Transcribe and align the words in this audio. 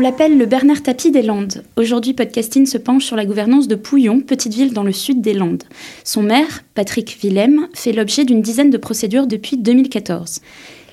On 0.00 0.02
l'appelle 0.02 0.38
le 0.38 0.46
Bernard 0.46 0.82
Tapie 0.82 1.10
des 1.10 1.20
Landes. 1.20 1.62
Aujourd'hui, 1.76 2.14
Podcasting 2.14 2.64
se 2.64 2.78
penche 2.78 3.04
sur 3.04 3.16
la 3.16 3.26
gouvernance 3.26 3.68
de 3.68 3.74
Pouillon, 3.74 4.22
petite 4.22 4.54
ville 4.54 4.72
dans 4.72 4.82
le 4.82 4.92
sud 4.92 5.20
des 5.20 5.34
Landes. 5.34 5.64
Son 6.04 6.22
maire, 6.22 6.62
Patrick 6.74 7.18
Willem, 7.22 7.68
fait 7.74 7.92
l'objet 7.92 8.24
d'une 8.24 8.40
dizaine 8.40 8.70
de 8.70 8.78
procédures 8.78 9.26
depuis 9.26 9.58
2014. 9.58 10.40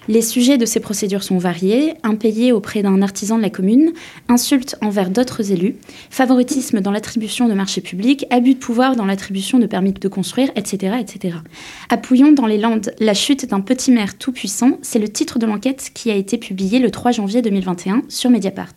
Les 0.09 0.21
sujets 0.21 0.57
de 0.57 0.65
ces 0.65 0.79
procédures 0.79 1.23
sont 1.23 1.37
variés 1.37 1.93
impayés 2.03 2.53
auprès 2.53 2.81
d'un 2.81 3.01
artisan 3.01 3.37
de 3.37 3.41
la 3.41 3.49
commune, 3.49 3.91
insultes 4.29 4.77
envers 4.81 5.09
d'autres 5.09 5.51
élus, 5.51 5.75
favoritisme 6.09 6.79
dans 6.79 6.91
l'attribution 6.91 7.49
de 7.49 7.53
marchés 7.53 7.81
publics, 7.81 8.25
abus 8.29 8.53
de 8.53 8.59
pouvoir 8.59 8.95
dans 8.95 9.05
l'attribution 9.05 9.59
de 9.59 9.65
permis 9.65 9.91
de 9.91 10.07
construire, 10.07 10.49
etc. 10.55 10.95
etc. 11.01 11.37
À 11.89 11.97
Pouillon, 11.97 12.31
dans 12.31 12.45
les 12.45 12.57
Landes, 12.57 12.93
la 12.99 13.13
chute 13.13 13.49
d'un 13.49 13.59
petit 13.59 13.91
maire 13.91 14.17
tout-puissant, 14.17 14.79
c'est 14.81 14.99
le 14.99 15.09
titre 15.09 15.39
de 15.39 15.45
l'enquête 15.45 15.91
qui 15.93 16.09
a 16.09 16.15
été 16.15 16.37
publiée 16.37 16.79
le 16.79 16.89
3 16.89 17.11
janvier 17.11 17.41
2021 17.41 18.03
sur 18.07 18.29
Mediapart. 18.29 18.73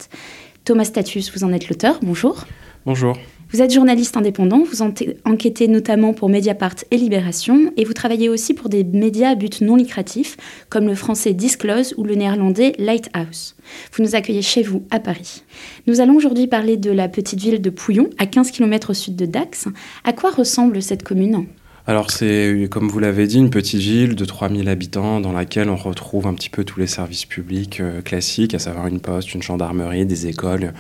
Thomas 0.65 0.85
Status, 0.85 1.33
vous 1.33 1.45
en 1.45 1.53
êtes 1.53 1.69
l'auteur, 1.69 2.01
bonjour. 2.03 2.45
Bonjour. 2.85 3.17
Vous 3.53 3.63
êtes 3.63 3.75
journaliste 3.75 4.17
indépendant, 4.17 4.63
vous 4.63 4.81
enquêtez 4.81 5.67
notamment 5.67 6.13
pour 6.13 6.29
Mediapart 6.29 6.77
et 6.93 6.97
Libération, 6.97 7.73
et 7.77 7.85
vous 7.85 7.95
travaillez 7.95 8.29
aussi 8.29 8.55
pour 8.55 8.69
des 8.69 8.85
médias 8.85 9.31
à 9.31 9.35
but 9.35 9.61
non 9.61 9.75
lucratif, 9.75 10.37
comme 10.69 10.87
le 10.87 10.95
français 10.95 11.33
Disclose 11.33 11.93
ou 11.97 12.05
le 12.05 12.15
néerlandais 12.15 12.75
Lighthouse. 12.79 13.57
Vous 13.93 14.05
nous 14.05 14.15
accueillez 14.15 14.43
chez 14.43 14.63
vous 14.63 14.85
à 14.93 15.01
Paris. 15.01 15.43
Nous 15.89 16.01
allons 16.01 16.15
aujourd'hui 16.15 16.47
parler 16.47 16.77
de 16.77 16.93
la 16.93 17.09
petite 17.09 17.41
ville 17.41 17.61
de 17.61 17.71
Pouillon, 17.71 18.09
à 18.19 18.27
15 18.27 18.53
km 18.53 18.91
au 18.91 18.95
sud 18.95 19.17
de 19.17 19.27
Dax. 19.27 19.67
À 20.05 20.13
quoi 20.13 20.31
ressemble 20.31 20.81
cette 20.81 21.03
commune? 21.03 21.47
Alors 21.87 22.11
c'est, 22.11 22.69
comme 22.71 22.89
vous 22.89 22.99
l'avez 22.99 23.27
dit, 23.27 23.39
une 23.39 23.51
petite 23.51 23.81
ville 23.81 24.15
de 24.15 24.25
3000 24.25 24.69
habitants 24.69 25.21
dans 25.21 25.33
laquelle 25.33 25.71
on 25.71 25.77
retrouve 25.77 26.27
un 26.27 26.35
petit 26.35 26.51
peu 26.51 26.63
tous 26.63 26.79
les 26.79 26.87
services 26.87 27.25
publics 27.25 27.81
euh, 27.81 28.03
classiques, 28.03 28.55
à 28.55 28.59
savoir 28.59 28.87
une 28.87 29.01
poste, 29.01 29.35
une 29.35 29.43
gendarmerie, 29.43 30.05
des 30.05 30.27
écoles, 30.27 30.75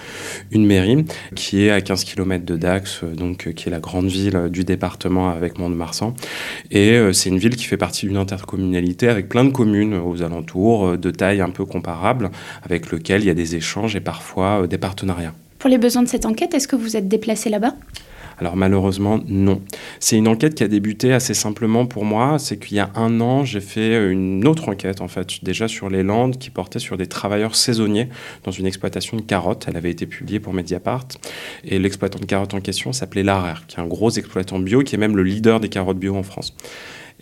une 0.50 0.66
mairie, 0.66 1.06
qui 1.34 1.64
est 1.64 1.70
à 1.70 1.80
15 1.80 2.04
km 2.04 2.44
de 2.44 2.56
Dax, 2.56 3.00
euh, 3.02 3.14
donc 3.14 3.46
euh, 3.46 3.52
qui 3.52 3.68
est 3.68 3.72
la 3.72 3.80
grande 3.80 4.08
ville 4.08 4.48
du 4.50 4.64
département 4.64 5.30
avec 5.30 5.58
Mont-de-Marsan. 5.58 6.14
Et 6.70 7.00
c'est 7.12 7.30
une 7.30 7.38
ville 7.38 7.56
qui 7.56 7.64
fait 7.64 7.76
partie 7.76 8.06
d'une 8.06 8.16
intercommunalité 8.16 9.08
avec 9.08 9.28
plein 9.28 9.44
de 9.44 9.50
communes 9.50 9.94
aux 9.94 10.22
alentours, 10.22 10.98
de 10.98 11.10
taille 11.10 11.40
un 11.40 11.50
peu 11.50 11.64
comparable, 11.64 12.30
avec 12.62 12.90
lequel 12.90 13.22
il 13.22 13.26
y 13.26 13.30
a 13.30 13.34
des 13.34 13.56
échanges 13.56 13.96
et 13.96 14.00
parfois 14.00 14.66
des 14.66 14.78
partenariats. 14.78 15.34
Pour 15.58 15.70
les 15.70 15.78
besoins 15.78 16.02
de 16.02 16.08
cette 16.08 16.26
enquête, 16.26 16.54
est-ce 16.54 16.68
que 16.68 16.76
vous 16.76 16.96
êtes 16.96 17.08
déplacé 17.08 17.50
là-bas? 17.50 17.74
Alors 18.40 18.56
malheureusement, 18.56 19.20
non. 19.28 19.60
C'est 20.00 20.16
une 20.16 20.26
enquête 20.26 20.54
qui 20.54 20.64
a 20.64 20.68
débuté 20.68 21.12
assez 21.12 21.34
simplement 21.34 21.84
pour 21.84 22.06
moi. 22.06 22.38
C'est 22.38 22.58
qu'il 22.58 22.78
y 22.78 22.80
a 22.80 22.90
un 22.94 23.20
an, 23.20 23.44
j'ai 23.44 23.60
fait 23.60 24.10
une 24.10 24.46
autre 24.48 24.70
enquête, 24.70 25.02
en 25.02 25.08
fait, 25.08 25.44
déjà 25.44 25.68
sur 25.68 25.90
les 25.90 26.02
Landes, 26.02 26.38
qui 26.38 26.48
portait 26.48 26.78
sur 26.78 26.96
des 26.96 27.06
travailleurs 27.06 27.54
saisonniers 27.54 28.08
dans 28.44 28.50
une 28.50 28.64
exploitation 28.64 29.18
de 29.18 29.22
carottes. 29.22 29.66
Elle 29.68 29.76
avait 29.76 29.90
été 29.90 30.06
publiée 30.06 30.40
pour 30.40 30.54
Mediapart. 30.54 31.06
Et 31.64 31.78
l'exploitant 31.78 32.18
de 32.18 32.24
carottes 32.24 32.54
en 32.54 32.60
question 32.60 32.94
s'appelait 32.94 33.22
Larer, 33.22 33.60
qui 33.68 33.76
est 33.76 33.80
un 33.80 33.86
gros 33.86 34.10
exploitant 34.10 34.58
bio, 34.58 34.82
qui 34.82 34.94
est 34.94 34.98
même 34.98 35.16
le 35.16 35.22
leader 35.22 35.60
des 35.60 35.68
carottes 35.68 35.98
bio 35.98 36.16
en 36.16 36.22
France. 36.22 36.56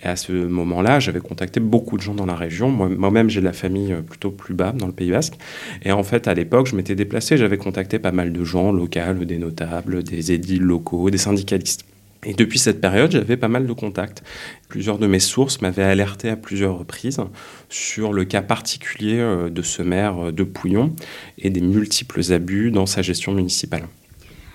Et 0.03 0.07
à 0.07 0.17
ce 0.17 0.33
moment-là, 0.33 1.01
j'avais 1.01 1.21
contacté 1.21 1.61
beaucoup 1.61 1.97
de 1.97 2.03
gens 2.03 2.15
dans 2.15 2.27
la 2.27 2.37
région. 2.37 2.71
Moi-même, 2.71 3.29
j'ai 3.31 3.41
de 3.41 3.45
la 3.45 3.53
famille 3.53 3.93
euh, 3.93 4.03
plutôt 4.03 4.31
plus 4.31 4.55
bas, 4.55 4.73
dans 4.73 4.87
le 4.87 4.93
Pays 4.93 5.11
Basque. 5.11 5.35
Et 5.83 5.93
en 5.93 6.03
fait, 6.03 6.29
à 6.29 6.35
l'époque, 6.35 6.67
je 6.69 6.77
m'étais 6.77 6.95
déplacé, 6.95 7.37
j'avais 7.37 7.59
contacté 7.59 7.99
pas 7.99 8.13
mal 8.13 8.33
de 8.33 8.45
gens 8.45 8.73
locaux, 8.73 9.25
des 9.25 9.39
notables, 9.39 10.03
des 10.03 10.33
édiles 10.33 10.63
locaux, 10.63 11.11
des 11.11 11.19
syndicalistes. 11.19 11.85
Et 12.25 12.35
depuis 12.35 12.59
cette 12.59 12.81
période, 12.81 13.13
j'avais 13.13 13.37
pas 13.37 13.49
mal 13.49 13.67
de 13.67 13.73
contacts. 13.73 14.23
Plusieurs 14.69 14.99
de 14.99 15.07
mes 15.07 15.21
sources 15.21 15.61
m'avaient 15.61 15.85
alerté 15.85 16.29
à 16.29 16.37
plusieurs 16.37 16.79
reprises 16.79 17.21
sur 17.69 18.13
le 18.13 18.25
cas 18.25 18.43
particulier 18.43 19.19
euh, 19.19 19.51
de 19.51 19.63
ce 19.63 19.83
maire 19.83 20.27
euh, 20.27 20.33
de 20.33 20.43
Pouillon 20.43 20.95
et 21.39 21.51
des 21.51 21.61
multiples 21.61 22.33
abus 22.33 22.71
dans 22.71 22.87
sa 22.87 23.03
gestion 23.03 23.33
municipale. 23.33 23.87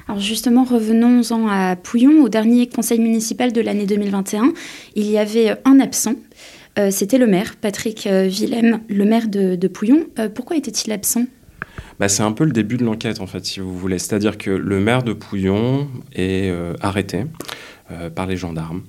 Alors 0.08 0.20
justement, 0.20 0.64
revenons-en 0.64 1.48
à 1.48 1.76
Pouillon. 1.76 2.24
Au 2.24 2.30
dernier 2.30 2.68
conseil 2.68 3.00
municipal 3.00 3.54
de 3.54 3.62
l'année 3.62 3.86
2021, 3.86 4.54
il 4.96 5.10
y 5.10 5.18
avait 5.18 5.56
un 5.66 5.80
absent. 5.80 6.16
Euh, 6.80 6.90
c'était 6.92 7.18
le 7.18 7.28
maire, 7.28 7.56
Patrick 7.56 8.08
euh, 8.08 8.28
Willem, 8.28 8.80
le 8.90 9.06
maire 9.06 9.28
de, 9.28 9.68
Pouillon. 9.68 10.06
Euh, 10.20 10.30
pourquoi 10.30 10.58
était-il 10.58 10.92
absent? 10.92 11.26
Bah, 12.00 12.10
c'est 12.10 12.24
un 12.24 12.32
peu 12.32 12.44
le 12.44 12.52
début 12.52 12.78
de 12.78 12.84
l'enquête, 12.84 13.22
en 13.22 13.28
fait, 13.28 13.46
si 13.46 13.60
vous 13.60 13.78
voulez. 13.78 14.00
C'est-à-dire 14.00 14.38
que 14.38 14.50
le 14.50 14.80
maire 14.80 15.04
de 15.04 15.14
Pouillon 15.14 15.88
est 16.14 16.52
arrêté 16.82 17.26
par 18.16 18.26
les 18.26 18.38
gendarmes 18.38 18.82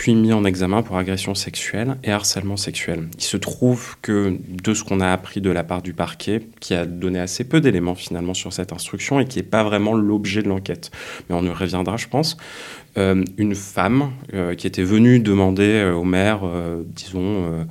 puis 0.00 0.14
mis 0.14 0.32
en 0.32 0.46
examen 0.46 0.80
pour 0.80 0.96
agression 0.96 1.34
sexuelle 1.34 1.98
et 2.02 2.10
harcèlement 2.10 2.56
sexuel. 2.56 3.08
Il 3.18 3.22
se 3.22 3.36
trouve 3.36 3.96
que 4.00 4.34
de 4.48 4.72
ce 4.72 4.82
qu'on 4.82 4.98
a 5.00 5.12
appris 5.12 5.42
de 5.42 5.50
la 5.50 5.62
part 5.62 5.82
du 5.82 5.92
parquet, 5.92 6.40
qui 6.58 6.72
a 6.72 6.86
donné 6.86 7.20
assez 7.20 7.44
peu 7.44 7.60
d'éléments 7.60 7.94
finalement 7.94 8.32
sur 8.32 8.50
cette 8.50 8.72
instruction 8.72 9.20
et 9.20 9.26
qui 9.26 9.40
n'est 9.40 9.44
pas 9.44 9.62
vraiment 9.62 9.92
l'objet 9.92 10.42
de 10.42 10.48
l'enquête, 10.48 10.90
mais 11.28 11.36
on 11.36 11.42
y 11.42 11.50
reviendra 11.50 11.98
je 11.98 12.08
pense, 12.08 12.38
euh, 12.96 13.22
une 13.36 13.54
femme 13.54 14.12
euh, 14.32 14.54
qui 14.54 14.66
était 14.66 14.84
venue 14.84 15.20
demander 15.20 15.68
euh, 15.68 15.92
au 15.92 16.04
maire, 16.04 16.40
disons, 16.96 17.66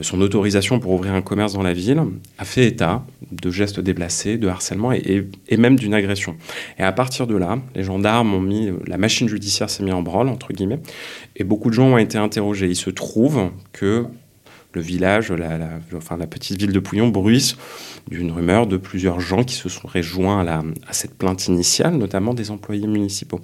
son 0.00 0.20
autorisation 0.20 0.78
pour 0.78 0.92
ouvrir 0.92 1.14
un 1.14 1.22
commerce 1.22 1.52
dans 1.52 1.62
la 1.62 1.72
ville, 1.72 2.02
a 2.38 2.44
fait 2.44 2.66
état 2.66 3.04
de 3.30 3.50
gestes 3.50 3.80
déplacés, 3.80 4.38
de 4.38 4.48
harcèlement 4.48 4.92
et, 4.92 5.26
même 5.56 5.76
d'une 5.76 5.94
agression. 5.94 6.36
Et 6.78 6.82
à 6.82 6.92
partir 6.92 7.26
de 7.26 7.36
là, 7.36 7.58
les 7.74 7.84
gendarmes 7.84 8.34
ont 8.34 8.40
mis, 8.40 8.70
la 8.86 8.98
machine 8.98 9.28
judiciaire 9.28 9.70
s'est 9.70 9.82
mise 9.82 9.94
en 9.94 10.02
branle, 10.02 10.28
entre 10.28 10.52
guillemets, 10.52 10.80
et 11.36 11.44
beaucoup 11.44 11.68
de 11.68 11.74
gens 11.74 11.88
ont 11.88 11.98
été 11.98 12.18
interrogés. 12.18 12.68
Il 12.68 12.76
se 12.76 12.90
trouve 12.90 13.50
que 13.72 14.06
le 14.72 14.80
village, 14.80 15.32
la, 15.32 15.58
enfin 15.96 16.16
la 16.16 16.26
petite 16.26 16.58
ville 16.58 16.72
de 16.72 16.78
Pouillon 16.78 17.08
bruisse 17.08 17.56
d'une 18.10 18.30
rumeur 18.30 18.66
de 18.66 18.76
plusieurs 18.76 19.20
gens 19.20 19.42
qui 19.42 19.54
se 19.54 19.68
sont 19.68 19.88
rejoints 19.88 20.46
à 20.46 20.92
cette 20.92 21.14
plainte 21.14 21.46
initiale, 21.48 21.96
notamment 21.96 22.34
des 22.34 22.50
employés 22.50 22.86
municipaux. 22.86 23.40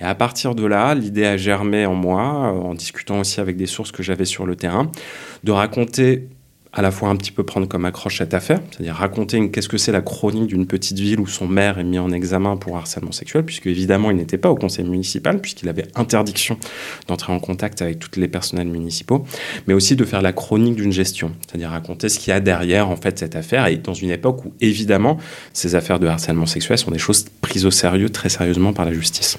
Et 0.00 0.04
à 0.04 0.14
partir 0.14 0.54
de 0.54 0.66
là, 0.66 0.94
l'idée 0.94 1.24
a 1.24 1.36
germé 1.36 1.86
en 1.86 1.94
moi, 1.94 2.22
en 2.22 2.74
discutant 2.74 3.20
aussi 3.20 3.40
avec 3.40 3.56
des 3.56 3.66
sources 3.66 3.92
que 3.92 4.02
j'avais 4.02 4.26
sur 4.26 4.46
le 4.46 4.56
terrain, 4.56 4.90
de 5.44 5.52
raconter 5.52 6.28
à 6.76 6.82
la 6.82 6.90
fois 6.90 7.08
un 7.08 7.16
petit 7.16 7.32
peu 7.32 7.42
prendre 7.42 7.66
comme 7.66 7.86
accroche 7.86 8.18
cette 8.18 8.34
affaire, 8.34 8.60
c'est-à-dire 8.70 8.94
raconter 8.94 9.50
qu'est-ce 9.50 9.68
que 9.68 9.78
c'est 9.78 9.92
la 9.92 10.02
chronique 10.02 10.46
d'une 10.46 10.66
petite 10.66 10.98
ville 10.98 11.20
où 11.20 11.26
son 11.26 11.48
maire 11.48 11.78
est 11.78 11.84
mis 11.84 11.98
en 11.98 12.12
examen 12.12 12.58
pour 12.58 12.76
harcèlement 12.76 13.12
sexuel, 13.12 13.44
puisque 13.44 13.66
évidemment 13.66 14.10
il 14.10 14.18
n'était 14.18 14.36
pas 14.36 14.50
au 14.50 14.56
conseil 14.56 14.84
municipal, 14.84 15.40
puisqu'il 15.40 15.70
avait 15.70 15.86
interdiction 15.94 16.58
d'entrer 17.08 17.32
en 17.32 17.40
contact 17.40 17.80
avec 17.80 17.98
tous 17.98 18.20
les 18.20 18.28
personnels 18.28 18.68
municipaux, 18.68 19.24
mais 19.66 19.72
aussi 19.72 19.96
de 19.96 20.04
faire 20.04 20.20
la 20.20 20.34
chronique 20.34 20.76
d'une 20.76 20.92
gestion, 20.92 21.32
c'est-à-dire 21.46 21.70
raconter 21.70 22.10
ce 22.10 22.18
qu'il 22.18 22.28
y 22.28 22.34
a 22.34 22.40
derrière 22.40 22.90
en 22.90 22.96
fait 22.96 23.18
cette 23.18 23.36
affaire, 23.36 23.66
et 23.68 23.76
dans 23.78 23.94
une 23.94 24.10
époque 24.10 24.44
où 24.44 24.52
évidemment 24.60 25.16
ces 25.54 25.76
affaires 25.76 25.98
de 25.98 26.06
harcèlement 26.06 26.46
sexuel 26.46 26.76
sont 26.76 26.90
des 26.90 26.98
choses 26.98 27.24
prises 27.40 27.64
au 27.64 27.70
sérieux, 27.70 28.10
très 28.10 28.28
sérieusement 28.28 28.74
par 28.74 28.84
la 28.84 28.92
justice. 28.92 29.38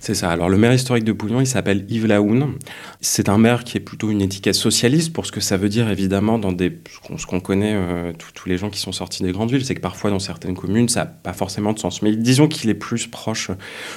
C'est 0.00 0.14
ça. 0.14 0.30
Alors 0.30 0.48
le 0.48 0.56
maire 0.56 0.72
historique 0.72 1.04
de 1.04 1.12
Pouillon, 1.12 1.42
il 1.42 1.46
s'appelle 1.46 1.84
Yves 1.90 2.06
Laoun. 2.06 2.54
C'est 3.02 3.28
un 3.28 3.36
maire 3.36 3.64
qui 3.64 3.76
est 3.76 3.80
plutôt 3.80 4.10
une 4.10 4.22
étiquette 4.22 4.54
socialiste 4.54 5.12
pour 5.12 5.26
ce 5.26 5.32
que 5.32 5.40
ça 5.40 5.58
veut 5.58 5.68
dire 5.68 5.90
évidemment 5.90 6.38
dans 6.38 6.52
des 6.52 6.80
ce 7.18 7.26
qu'on 7.26 7.40
connaît 7.40 7.74
euh, 7.74 8.12
tous 8.34 8.48
les 8.48 8.56
gens 8.56 8.70
qui 8.70 8.80
sont 8.80 8.92
sortis 8.92 9.22
des 9.22 9.32
grandes 9.32 9.50
villes, 9.50 9.64
c'est 9.64 9.74
que 9.74 9.80
parfois 9.82 10.08
dans 10.08 10.18
certaines 10.18 10.56
communes 10.56 10.88
ça 10.88 11.00
n'a 11.00 11.06
pas 11.06 11.34
forcément 11.34 11.74
de 11.74 11.78
sens. 11.78 12.00
Mais 12.00 12.16
disons 12.16 12.48
qu'il 12.48 12.70
est 12.70 12.74
plus 12.74 13.08
proche 13.08 13.50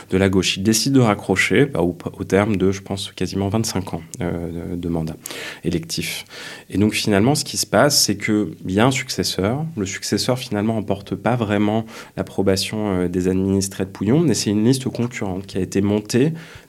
de 0.09 0.17
la 0.17 0.27
gauche. 0.27 0.57
Il 0.57 0.63
décide 0.63 0.91
de 0.91 0.99
raccrocher 0.99 1.67
bah, 1.67 1.79
au, 1.79 2.23
terme 2.25 2.57
de, 2.57 2.73
je 2.73 2.81
pense, 2.81 3.13
quasiment 3.13 3.47
25 3.47 3.93
ans 3.93 4.01
euh, 4.21 4.75
de, 4.75 4.89
mandat 4.89 5.15
électif. 5.63 6.25
Et 6.69 6.77
donc 6.77 6.95
finalement, 6.95 7.33
ce 7.33 7.45
qui 7.45 7.55
se 7.55 7.65
passe, 7.65 7.97
c'est 7.97 8.17
qu'il 8.17 8.49
y 8.67 8.79
a 8.81 8.85
un 8.85 8.91
successeur. 8.91 9.65
Le 9.77 9.85
successeur 9.85 10.37
finalement 10.37 10.73
n'emporte 10.73 11.15
pas 11.15 11.37
vraiment 11.37 11.85
l'approbation 12.17 13.03
euh, 13.03 13.07
des 13.07 13.29
administrés 13.29 13.85
de 13.85 13.89
Pouillon, 13.89 14.19
mais 14.19 14.33
c'est 14.33 14.49
une 14.49 14.65
liste 14.65 14.89
concurrente 14.89 15.45
qui 15.45 15.57
a 15.57 15.61
été 15.61 15.79
montée 15.81 15.92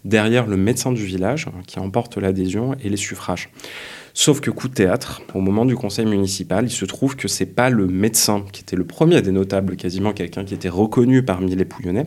derrière 0.05 0.47
le 0.47 0.57
médecin 0.57 0.93
du 0.93 1.05
village 1.05 1.49
hein, 1.49 1.61
qui 1.67 1.79
emporte 1.79 2.17
l'adhésion 2.17 2.75
et 2.83 2.89
les 2.89 2.97
suffrages. 2.97 3.51
Sauf 4.17 4.41
que 4.41 4.51
coup 4.51 4.69
de 4.69 4.75
théâtre, 4.75 5.23
au 5.35 5.41
moment 5.41 5.65
du 5.65 5.75
conseil 5.75 6.07
municipal, 6.07 6.67
il 6.67 6.71
se 6.71 6.85
trouve 6.85 7.17
que 7.17 7.27
c'est 7.27 7.47
pas 7.47 7.69
le 7.69 7.89
médecin 7.89 8.45
qui 8.53 8.63
était 8.63 8.77
le 8.77 8.85
premier 8.85 9.21
des 9.23 9.33
notables, 9.33 9.75
quasiment 9.75 10.13
quelqu'un 10.13 10.45
qui 10.45 10.55
était 10.55 10.69
reconnu 10.69 11.25
parmi 11.25 11.57
les 11.57 11.65
Pouillonnais, 11.65 12.07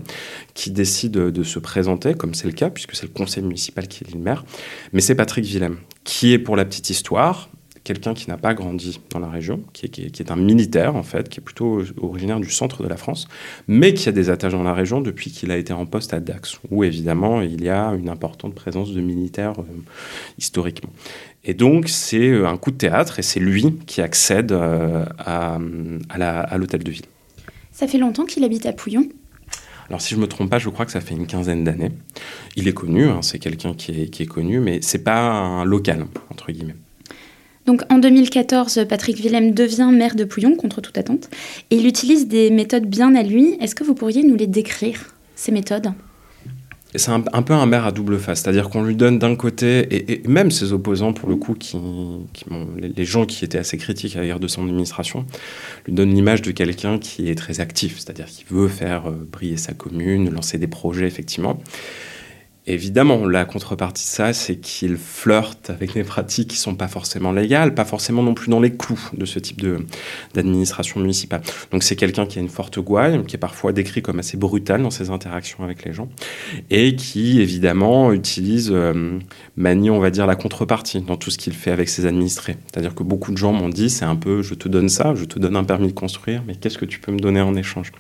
qui 0.54 0.72
décide 0.72 1.12
de 1.12 1.44
se 1.44 1.60
présenter, 1.60 2.14
comme 2.14 2.34
c'est 2.34 2.48
le 2.48 2.54
cas, 2.54 2.70
puisque 2.70 2.96
c'est 2.96 3.08
le 3.08 3.12
conseil 3.12 3.44
municipal 3.44 3.90
qui 3.90 4.06
est 4.06 4.14
le 4.14 4.20
maire, 4.22 4.46
mais 4.94 5.02
c'est 5.02 5.16
Patrick 5.16 5.44
Willem, 5.46 5.80
qui 6.06 6.32
est, 6.32 6.40
pour 6.40 6.56
la 6.56 6.64
petite 6.64 6.90
histoire, 6.90 7.50
quelqu'un 7.88 8.14
qui 8.14 8.30
n'a 8.30 8.36
pas 8.36 8.54
grandi 8.54 9.00
dans 9.12 9.20
la 9.20 9.30
région, 9.30 9.62
qui 9.72 9.86
est, 9.86 10.32
un 10.32 10.36
militaire 10.36 10.98
en 10.98 11.04
fait, 11.04 11.30
qui 11.30 11.40
est 11.40 11.44
plutôt 11.44 11.82
originaire 12.02 12.42
du 12.42 12.52
centre 12.52 12.84
de 12.84 12.88
la 12.90 12.98
France, 12.98 13.30
mais 13.70 13.94
qui 13.94 14.10
a 14.10 14.12
des 14.12 14.30
attaches 14.30 14.52
dans 14.52 14.64
la 14.64 14.74
région 14.74 15.00
depuis 15.00 15.32
qu'il 15.32 15.52
a 15.52 15.58
été 15.58 15.72
en 15.72 15.86
poste 15.86 16.14
à 16.14 16.20
Dax, 16.20 16.60
où 16.70 16.84
évidemment 16.84 17.42
il 17.42 17.64
y 17.64 17.70
a 17.70 17.92
une 17.94 18.10
importante 18.10 18.54
présence 18.54 18.92
de 18.92 19.00
militaires 19.00 19.54
euh, 19.60 19.64
historiquement. 20.38 20.90
Et 21.46 21.54
donc 21.54 21.88
c'est 21.88 22.28
euh, 22.28 22.50
un 22.50 22.58
coup 22.58 22.72
de 22.72 22.78
théâtre 22.78 23.20
et 23.20 23.22
c'est 23.22 23.40
lui 23.40 23.78
qui 23.86 24.02
accède 24.02 24.52
euh, 24.52 25.06
à, 25.18 25.58
à 26.10 26.58
l'hôtel 26.58 26.84
de 26.84 26.92
ville. 26.92 27.06
Ça 27.72 27.88
fait 27.88 28.00
longtemps 28.00 28.26
qu'il 28.26 28.44
habite 28.44 28.66
à 28.66 28.74
Pouillon? 28.74 29.08
Alors 29.88 30.02
si 30.02 30.14
je 30.14 30.20
me 30.20 30.28
trompe 30.28 30.50
pas, 30.50 30.60
je 30.60 30.68
crois 30.68 30.86
que 30.86 30.92
ça 30.92 31.00
fait 31.00 31.16
une 31.16 31.26
quinzaine 31.26 31.64
d'années. 31.64 31.92
Il 32.58 32.68
est 32.68 32.74
connu, 32.74 33.06
hein, 33.06 33.22
c'est 33.22 33.40
quelqu'un 33.40 33.74
qui 33.74 34.02
est, 34.02 34.08
qui 34.10 34.24
est, 34.24 34.26
connu, 34.26 34.60
mais 34.60 34.80
c'est 34.82 35.06
pas 35.06 35.22
un 35.22 35.64
local 35.64 36.06
entre 36.30 36.52
guillemets. 36.52 36.76
Donc 37.68 37.82
en 37.92 37.98
2014, 37.98 38.86
Patrick 38.88 39.18
Willem 39.18 39.54
devient 39.54 39.90
maire 39.94 40.16
de 40.16 40.24
Pouillon, 40.24 40.56
contre 40.56 40.80
toute 40.80 40.98
attente, 40.98 41.30
et 41.70 41.76
il 41.76 41.86
utilise 41.86 42.28
des 42.28 42.50
méthodes 42.50 42.86
bien 42.86 43.14
à 43.14 43.24
lui. 43.24 43.58
Est-ce 43.60 43.76
que 43.76 43.84
vous 43.84 43.94
pourriez 43.94 44.24
nous 44.24 44.38
les 44.38 44.48
décrire, 44.48 45.14
ces 45.36 45.52
méthodes? 45.52 45.92
C'est 46.96 47.12
un, 47.12 47.20
peu 47.20 47.54
un 47.54 47.66
maire 47.66 47.86
à 47.86 47.92
double 47.92 48.18
face, 48.18 48.42
c'est-à-dire 48.42 48.70
qu'on 48.70 48.82
lui 48.82 48.96
donne 48.96 49.20
d'un 49.20 49.36
côté, 49.36 50.14
et, 50.14 50.26
même 50.28 50.50
ses 50.50 50.72
opposants 50.72 51.12
pour 51.12 51.28
le 51.28 51.36
coup, 51.36 51.56
les, 52.78 53.06
gens 53.06 53.26
qui 53.26 53.44
étaient 53.44 53.58
assez 53.58 53.78
critiques 53.78 54.16
à 54.16 54.22
l'égard 54.22 54.40
de 54.40 54.48
son 54.48 54.64
administration, 54.64 55.26
lui 55.86 55.94
donnent 55.94 56.14
l'image 56.14 56.42
de 56.42 56.52
quelqu'un 56.52 56.98
qui 56.98 57.30
est 57.30 57.36
très 57.36 57.60
actif, 57.60 58.00
c'est-à-dire 58.00 58.28
qui 58.28 58.46
veut 58.50 58.70
faire 58.70 59.10
euh, 59.10 59.28
briller 59.30 59.58
sa 59.58 59.74
commune, 59.74 60.30
lancer 60.30 60.58
des 60.58 60.68
projets 60.68 61.06
effectivement. 61.06 61.60
Évidemment, 62.70 63.26
la 63.26 63.46
contrepartie 63.46 64.04
de 64.04 64.10
ça, 64.10 64.34
c'est 64.34 64.58
qu'il 64.58 64.98
flirte 64.98 65.70
avec 65.70 65.94
des 65.94 66.04
pratiques 66.04 66.50
qui 66.50 66.58
sont 66.58 66.76
pas 66.76 66.90
forcément 66.90 67.32
légales, 67.32 67.74
pas 67.74 67.86
forcément 67.86 68.22
non 68.22 68.34
plus 68.34 68.50
dans 68.50 68.60
les 68.60 68.76
clous 68.76 69.00
de 69.14 69.24
ce 69.26 69.40
type 69.40 69.66
d'administration 70.34 71.00
municipale. 71.00 71.42
Donc 71.72 71.84
c'est 71.84 71.96
quelqu'un 71.96 72.26
qui 72.26 72.40
a 72.40 72.42
une 72.42 72.50
forte 72.50 72.80
gouaille, 72.80 73.24
qui 73.26 73.38
est 73.38 73.40
parfois 73.40 73.72
décrit 73.72 74.02
comme 74.02 74.20
assez 74.20 74.36
brutal 74.36 74.82
dans 74.84 74.92
ses 74.92 75.12
interactions 75.12 75.64
avec 75.64 75.86
les 75.86 75.94
gens, 75.94 76.10
et 76.70 76.98
qui 76.98 77.40
évidemment 77.40 78.12
utilise, 78.12 78.70
euh, 78.74 79.18
manie, 79.56 79.90
on 79.90 80.00
va 80.00 80.10
dire, 80.10 80.28
la 80.28 80.36
contrepartie 80.36 81.00
dans 81.00 81.16
tout 81.16 81.32
ce 81.32 81.38
qu'il 81.38 81.54
fait 81.54 81.72
avec 81.72 81.88
ses 81.88 82.06
administrés. 82.06 82.58
C'est-à-dire 82.70 82.96
que 82.96 83.04
beaucoup 83.04 83.32
de 83.32 83.38
gens 83.38 83.54
m'ont 83.54 83.70
dit, 83.70 83.90
c'est 83.90 84.04
un 84.04 84.18
peu, 84.18 84.42
je 84.42 84.56
te 84.56 84.68
donne 84.68 84.90
ça, 84.90 85.16
je 85.16 85.24
te 85.24 85.40
donne 85.40 85.56
un 85.56 85.64
permis 85.64 85.88
de 85.88 85.94
construire, 85.94 86.44
mais 86.46 86.56
qu'est-ce 86.56 86.78
que 86.78 86.86
tu 86.86 87.00
peux 87.00 87.14
me 87.14 87.20
donner 87.20 87.40
en 87.40 87.56
échange? 87.56 87.94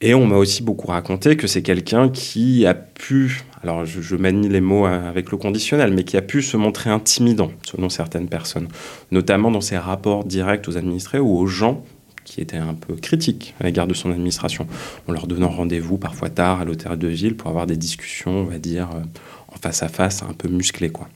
Et 0.00 0.12
on 0.12 0.26
m'a 0.26 0.36
aussi 0.36 0.62
beaucoup 0.62 0.88
raconté 0.88 1.36
que 1.36 1.46
c'est 1.46 1.62
quelqu'un 1.62 2.08
qui 2.08 2.66
a 2.66 2.74
pu, 2.74 3.42
alors 3.64 3.86
je, 3.86 4.14
manie 4.16 4.50
les 4.50 4.60
mots 4.60 4.84
avec 4.84 5.30
le 5.30 5.38
conditionnel, 5.38 5.92
mais 5.94 6.04
qui 6.04 6.18
a 6.18 6.22
pu 6.22 6.42
se 6.42 6.58
montrer 6.58 6.90
intimidant 6.90 7.50
selon 7.64 7.88
certaines 7.88 8.28
personnes, 8.28 8.68
notamment 9.10 9.50
dans 9.50 9.62
ses 9.62 9.78
rapports 9.78 10.24
directs 10.24 10.68
aux 10.68 10.76
administrés 10.76 11.18
ou 11.18 11.34
aux 11.34 11.46
gens 11.46 11.82
qui 12.24 12.42
étaient 12.42 12.58
un 12.58 12.74
peu 12.74 12.94
critiques 12.94 13.54
à 13.60 13.64
l'égard 13.64 13.86
de 13.86 13.94
son 13.94 14.10
administration, 14.10 14.66
en 15.08 15.12
leur 15.12 15.26
donnant 15.26 15.48
rendez-vous 15.48 15.96
parfois 15.96 16.28
tard 16.28 16.60
à 16.60 16.66
l'hôtel 16.66 16.98
de 16.98 17.08
ville 17.08 17.36
pour 17.36 17.48
avoir 17.48 17.66
des 17.66 17.76
discussions, 17.76 18.32
on 18.32 18.44
va 18.44 18.58
dire, 18.58 18.90
euh, 18.94 19.00
en 19.48 19.56
face 19.56 19.82
à 19.82 19.88
face, 19.88 20.22
un 20.22 20.34
peu 20.34 20.48
musclées. 20.48 20.90
Quoi. 20.90 21.08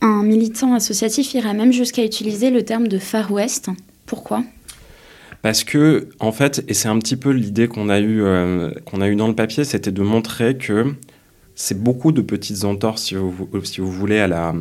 Un 0.00 0.22
militant 0.22 0.74
associatif 0.74 1.34
ira 1.34 1.52
même 1.52 1.72
jusqu'à 1.72 2.04
utiliser 2.04 2.50
le 2.50 2.64
terme 2.64 2.88
de 2.88 2.98
Far 2.98 3.30
West. 3.30 3.68
Pourquoi? 4.06 4.44
Parce 5.42 5.62
que, 5.62 6.08
en 6.20 6.32
fait, 6.32 6.64
et 6.68 6.74
c'est 6.74 6.88
un 6.88 6.98
petit 6.98 7.16
peu 7.16 7.30
l'idée 7.30 7.68
qu'on 7.68 7.88
a, 7.88 8.00
eu, 8.00 8.22
euh, 8.22 8.70
qu'on 8.84 9.00
a 9.00 9.08
eu 9.08 9.16
dans 9.16 9.28
le 9.28 9.34
papier, 9.34 9.64
c'était 9.64 9.92
de 9.92 10.02
montrer 10.02 10.56
que 10.56 10.94
c'est 11.56 11.82
beaucoup 11.82 12.12
de 12.12 12.20
petites 12.20 12.64
entorses, 12.64 13.02
si 13.02 13.14
vous, 13.14 13.90
voulez, 13.90 14.18
à 14.18 14.28
la, 14.28 14.54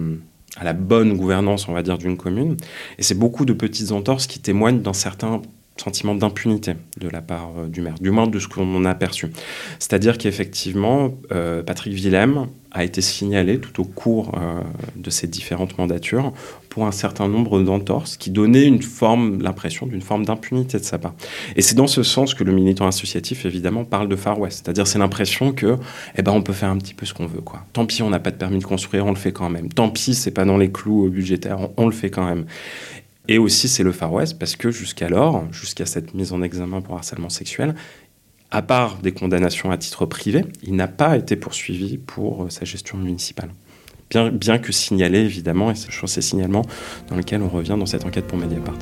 à 0.55 0.63
la 0.63 0.73
bonne 0.73 1.15
gouvernance, 1.15 1.67
on 1.67 1.73
va 1.73 1.83
dire, 1.83 1.97
d'une 1.97 2.17
commune. 2.17 2.57
Et 2.97 3.03
c'est 3.03 3.19
beaucoup 3.19 3.45
de 3.45 3.53
petites 3.53 3.91
entorses 3.91 4.25
qui 4.25 4.39
témoignent 4.39 4.81
d'un 4.81 4.93
certain 4.93 5.41
sentiment 5.77 6.15
d'impunité 6.15 6.73
de 6.97 7.09
la 7.09 7.21
part 7.21 7.51
euh, 7.57 7.67
du 7.67 7.81
maire, 7.81 7.95
du 7.99 8.11
moins 8.11 8.27
de 8.27 8.39
ce 8.39 8.47
qu'on 8.47 8.85
a 8.85 8.89
aperçu. 8.89 9.31
C'est-à-dire 9.79 10.17
qu'effectivement, 10.17 11.13
euh, 11.31 11.63
Patrick 11.63 11.93
Willem 11.93 12.47
a 12.71 12.83
été 12.83 13.01
signalé 13.01 13.59
tout 13.59 13.81
au 13.81 13.85
cours 13.85 14.31
euh, 14.37 14.61
de 14.95 15.09
ces 15.09 15.27
différentes 15.27 15.77
mandatures 15.77 16.33
pour 16.69 16.85
un 16.85 16.91
certain 16.91 17.29
nombre 17.29 17.61
d'entorses 17.61 18.17
qui 18.17 18.31
donnaient 18.31 18.65
une 18.65 18.81
forme, 18.81 19.41
l'impression 19.41 19.85
d'une 19.85 20.01
forme 20.01 20.25
d'impunité 20.25 20.77
de 20.77 20.83
sa 20.83 20.97
part. 20.97 21.13
Et 21.55 21.61
c'est 21.61 21.75
dans 21.75 21.87
ce 21.87 22.03
sens 22.03 22.33
que 22.33 22.43
le 22.43 22.51
militant 22.51 22.85
associatif, 22.85 23.45
évidemment, 23.45 23.85
parle 23.85 24.09
de 24.09 24.15
Far 24.17 24.39
West. 24.39 24.63
C'est-à-dire, 24.65 24.87
c'est 24.87 24.99
l'impression 24.99 25.53
que, 25.53 25.77
eh 26.17 26.21
ben, 26.21 26.33
on 26.33 26.41
peut 26.41 26.51
faire 26.51 26.69
un 26.69 26.77
petit 26.77 26.93
peu 26.93 27.05
ce 27.05 27.13
qu'on 27.13 27.27
veut, 27.27 27.39
quoi. 27.39 27.65
Tant 27.71 27.85
pis, 27.85 28.03
on 28.03 28.09
n'a 28.09 28.19
pas 28.19 28.31
de 28.31 28.35
permis 28.35 28.59
de 28.59 28.65
construire, 28.65 29.05
on 29.05 29.11
le 29.11 29.15
fait 29.15 29.31
quand 29.31 29.49
même. 29.49 29.69
Tant 29.69 29.89
pis, 29.89 30.13
c'est 30.13 30.31
pas 30.31 30.43
dans 30.43 30.57
les 30.57 30.69
clous 30.69 31.09
budgétaires, 31.09 31.69
on 31.77 31.85
le 31.85 31.93
fait 31.93 32.09
quand 32.09 32.25
même. 32.25 32.45
Et 33.27 33.37
aussi, 33.37 33.67
c'est 33.67 33.83
le 33.83 33.91
Far 33.91 34.13
West 34.13 34.37
parce 34.39 34.55
que 34.55 34.71
jusqu'alors, 34.71 35.45
jusqu'à 35.51 35.85
cette 35.85 36.13
mise 36.13 36.33
en 36.33 36.41
examen 36.41 36.81
pour 36.81 36.95
harcèlement 36.95 37.29
sexuel, 37.29 37.75
à 38.51 38.61
part 38.61 38.99
des 38.99 39.11
condamnations 39.11 39.71
à 39.71 39.77
titre 39.77 40.05
privé, 40.05 40.45
il 40.63 40.75
n'a 40.75 40.87
pas 40.87 41.17
été 41.17 41.35
poursuivi 41.35 41.97
pour 41.97 42.43
euh, 42.43 42.49
sa 42.49 42.65
gestion 42.65 42.97
municipale. 42.97 43.49
Bien, 44.11 44.59
que 44.59 44.71
signalé, 44.71 45.19
évidemment, 45.19 45.71
et 45.71 45.75
c'est 45.75 45.89
ces 46.07 46.21
signalements 46.21 46.63
dans 47.09 47.15
lesquels 47.15 47.41
on 47.41 47.49
revient 47.49 47.75
dans 47.77 47.87
cette 47.87 48.05
enquête 48.05 48.27
pour 48.27 48.37
Mediapart. 48.37 48.77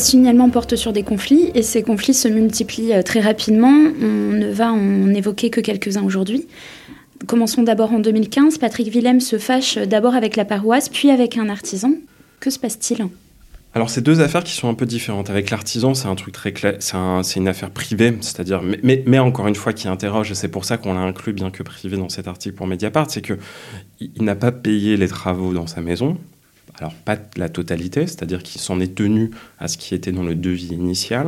Signalements 0.00 0.50
portent 0.50 0.76
sur 0.76 0.92
des 0.92 1.04
conflits 1.04 1.50
et 1.54 1.62
ces 1.62 1.82
conflits 1.82 2.14
se 2.14 2.26
multiplient 2.26 2.94
euh, 2.94 3.02
très 3.02 3.20
rapidement. 3.20 3.92
On 4.02 4.32
ne 4.32 4.50
va 4.50 4.72
en 4.72 5.14
évoquer 5.14 5.50
que 5.50 5.60
quelques-uns 5.60 6.02
aujourd'hui. 6.02 6.48
Commençons 7.26 7.62
d'abord 7.62 7.92
en 7.92 8.00
2015. 8.00 8.58
Patrick 8.58 8.92
Willem 8.92 9.20
se 9.20 9.38
fâche 9.38 9.78
d'abord 9.78 10.14
avec 10.14 10.36
la 10.36 10.44
paroisse, 10.44 10.88
puis 10.88 11.10
avec 11.10 11.36
un 11.36 11.48
artisan. 11.48 11.92
Que 12.40 12.50
se 12.50 12.58
passe-t-il? 12.58 13.06
Alors, 13.72 13.88
c'est 13.88 14.00
deux 14.00 14.20
affaires 14.20 14.42
qui 14.42 14.52
sont 14.52 14.68
un 14.68 14.74
peu 14.74 14.86
différentes. 14.86 15.30
Avec 15.30 15.50
l'artisan, 15.50 15.94
c'est 15.94 16.08
un 16.08 16.16
truc 16.16 16.34
très 16.34 16.52
clair, 16.52 16.76
c'est 16.80 17.36
une 17.36 17.46
affaire 17.46 17.70
privée, 17.70 18.16
c'est-à-dire, 18.20 18.62
mais, 18.82 19.18
encore 19.20 19.46
une 19.46 19.54
fois, 19.54 19.72
qui 19.72 19.86
interroge, 19.86 20.32
et 20.32 20.34
c'est 20.34 20.48
pour 20.48 20.64
ça 20.64 20.76
qu'on 20.76 20.94
l'a 20.94 21.00
inclus, 21.00 21.32
bien 21.32 21.50
que 21.50 21.62
privé, 21.62 21.96
dans 21.96 22.08
cet 22.08 22.26
article 22.26 22.56
pour 22.56 22.66
Mediapart, 22.66 23.08
c'est 23.08 23.22
qu'il 23.22 24.24
n'a 24.24 24.34
pas 24.34 24.50
payé 24.50 24.96
les 24.96 25.06
travaux 25.06 25.52
dans 25.52 25.68
sa 25.68 25.82
maison, 25.82 26.18
alors 26.78 26.94
pas 26.94 27.16
la 27.36 27.48
totalité, 27.48 28.06
c'est-à-dire 28.06 28.42
qu'il 28.42 28.60
s'en 28.60 28.80
est 28.80 28.94
tenu 28.94 29.30
à 29.58 29.68
ce 29.68 29.76
qui 29.76 29.94
était 29.94 30.12
dans 30.12 30.22
le 30.22 30.34
devis 30.34 30.68
initial. 30.68 31.26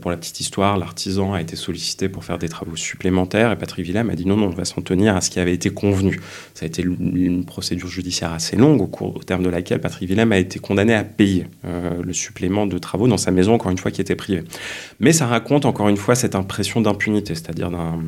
pour 0.00 0.10
la 0.10 0.16
petite 0.16 0.40
histoire, 0.40 0.78
l'artisan 0.78 1.34
a 1.34 1.40
été 1.40 1.56
sollicité 1.56 2.08
pour 2.08 2.24
faire 2.24 2.38
des 2.38 2.48
travaux 2.48 2.76
supplémentaires 2.76 3.52
et 3.52 3.56
Patrick 3.56 3.86
Villem 3.86 4.10
a 4.10 4.14
dit 4.14 4.26
non, 4.26 4.36
non, 4.36 4.46
on 4.46 4.50
va 4.50 4.64
s'en 4.64 4.82
tenir 4.82 5.16
à 5.16 5.20
ce 5.20 5.30
qui 5.30 5.38
avait 5.38 5.52
été 5.54 5.70
convenu. 5.70 6.20
Ça 6.54 6.64
a 6.64 6.66
été 6.68 6.82
une 6.82 7.44
procédure 7.44 7.88
judiciaire 7.88 8.32
assez 8.32 8.56
longue 8.56 8.80
au, 8.80 8.86
cours, 8.86 9.16
au 9.16 9.22
terme 9.22 9.42
de 9.42 9.48
laquelle 9.48 9.80
Patrick 9.80 10.08
Villem 10.08 10.32
a 10.32 10.38
été 10.38 10.58
condamné 10.58 10.94
à 10.94 11.04
payer 11.04 11.46
euh, 11.64 12.02
le 12.02 12.12
supplément 12.12 12.66
de 12.66 12.78
travaux 12.78 13.08
dans 13.08 13.18
sa 13.18 13.30
maison, 13.30 13.54
encore 13.54 13.70
une 13.70 13.78
fois, 13.78 13.90
qui 13.90 14.00
était 14.00 14.16
privée. 14.16 14.44
Mais 15.00 15.12
ça 15.12 15.26
raconte 15.26 15.64
encore 15.64 15.88
une 15.88 15.96
fois 15.96 16.14
cette 16.14 16.34
impression 16.34 16.80
d'impunité, 16.80 17.34
c'est-à-dire 17.34 17.70
d'un 17.70 18.00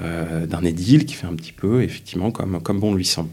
euh, 0.00 0.62
édile 0.62 1.06
qui 1.06 1.14
fait 1.14 1.26
un 1.26 1.34
petit 1.34 1.52
peu, 1.52 1.82
effectivement, 1.82 2.30
comme, 2.30 2.62
comme 2.62 2.80
bon 2.80 2.94
lui 2.94 3.04
semble. 3.04 3.30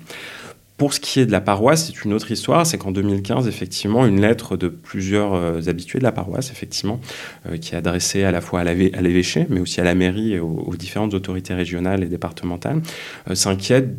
Pour 0.79 0.93
ce 0.93 1.01
qui 1.01 1.19
est 1.19 1.25
de 1.25 1.31
la 1.33 1.41
paroisse, 1.41 1.87
c'est 1.87 2.05
une 2.05 2.13
autre 2.13 2.31
histoire. 2.31 2.65
C'est 2.65 2.77
qu'en 2.77 2.91
2015, 2.91 3.49
effectivement, 3.49 4.05
une 4.05 4.21
lettre 4.21 4.55
de 4.55 4.69
plusieurs 4.69 5.33
euh, 5.33 5.59
habitués 5.67 5.99
de 5.99 6.05
la 6.05 6.13
paroisse, 6.13 6.51
effectivement, 6.51 7.01
euh, 7.47 7.57
qui 7.57 7.75
est 7.75 7.77
adressée 7.77 8.23
à 8.23 8.31
la 8.31 8.39
fois 8.39 8.61
à 8.61 8.63
l'évêché, 8.63 9.45
mais 9.49 9.59
aussi 9.59 9.81
à 9.81 9.83
la 9.83 9.93
mairie 9.93 10.35
et 10.35 10.39
aux, 10.39 10.73
différentes 10.79 11.13
autorités 11.13 11.53
régionales 11.53 12.01
et 12.01 12.07
départementales, 12.07 12.81
euh, 13.29 13.35
s'inquiète 13.35 13.89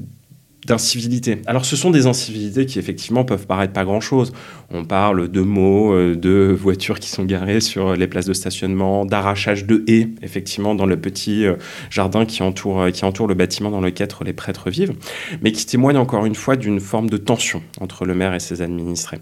d'incivilité. 0.66 1.38
Alors 1.46 1.64
ce 1.64 1.76
sont 1.76 1.90
des 1.90 2.06
incivilités 2.06 2.66
qui 2.66 2.78
effectivement 2.78 3.24
peuvent 3.24 3.46
paraître 3.46 3.72
pas 3.72 3.84
grand-chose. 3.84 4.32
On 4.70 4.84
parle 4.84 5.28
de 5.28 5.40
mots, 5.40 5.94
euh, 5.94 6.14
de 6.14 6.54
voitures 6.58 7.00
qui 7.00 7.08
sont 7.08 7.24
garées 7.24 7.60
sur 7.60 7.94
les 7.94 8.06
places 8.06 8.26
de 8.26 8.32
stationnement, 8.32 9.06
d'arrachage 9.06 9.64
de 9.64 9.82
haies, 9.86 10.08
effectivement, 10.22 10.74
dans 10.74 10.86
le 10.86 10.98
petit 10.98 11.46
euh, 11.46 11.56
jardin 11.88 12.26
qui 12.26 12.42
entoure, 12.42 12.82
euh, 12.82 12.90
qui 12.90 13.04
entoure 13.04 13.26
le 13.26 13.34
bâtiment 13.34 13.70
dans 13.70 13.80
lequel 13.80 14.08
les 14.24 14.32
prêtres 14.32 14.70
vivent, 14.70 14.94
mais 15.42 15.52
qui 15.52 15.66
témoigne 15.66 15.96
encore 15.96 16.26
une 16.26 16.34
fois 16.34 16.56
d'une 16.56 16.80
forme 16.80 17.10
de 17.10 17.16
tension 17.16 17.62
entre 17.80 18.04
le 18.04 18.14
maire 18.14 18.34
et 18.34 18.40
ses 18.40 18.62
administrés. 18.62 19.18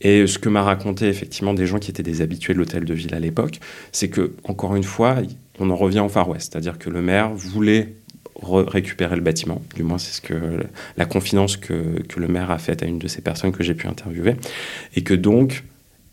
Et 0.00 0.26
ce 0.26 0.38
que 0.38 0.48
m'a 0.48 0.62
raconté 0.62 1.08
effectivement 1.08 1.54
des 1.54 1.66
gens 1.66 1.78
qui 1.78 1.90
étaient 1.90 2.02
des 2.02 2.20
habitués 2.20 2.52
de 2.52 2.58
l'hôtel 2.58 2.84
de 2.84 2.94
ville 2.94 3.14
à 3.14 3.20
l'époque, 3.20 3.58
c'est 3.92 4.08
que, 4.08 4.32
encore 4.44 4.76
une 4.76 4.84
fois, 4.84 5.16
on 5.58 5.70
en 5.70 5.76
revient 5.76 6.00
au 6.00 6.08
Far 6.08 6.28
West, 6.28 6.52
c'est-à-dire 6.52 6.78
que 6.78 6.90
le 6.90 7.02
maire 7.02 7.30
voulait 7.34 7.94
récupérer 8.42 9.16
le 9.16 9.22
bâtiment. 9.22 9.62
Du 9.74 9.82
moins, 9.82 9.98
c'est 9.98 10.12
ce 10.12 10.20
que 10.20 10.64
la 10.96 11.04
confidence 11.06 11.56
que, 11.56 12.02
que, 12.02 12.20
le 12.20 12.28
maire 12.28 12.50
a 12.50 12.58
faite 12.58 12.82
à 12.82 12.86
une 12.86 12.98
de 12.98 13.08
ces 13.08 13.20
personnes 13.20 13.52
que 13.52 13.62
j'ai 13.62 13.74
pu 13.74 13.86
interviewer. 13.86 14.34
Et 14.94 15.02
que 15.02 15.14
donc, 15.14 15.64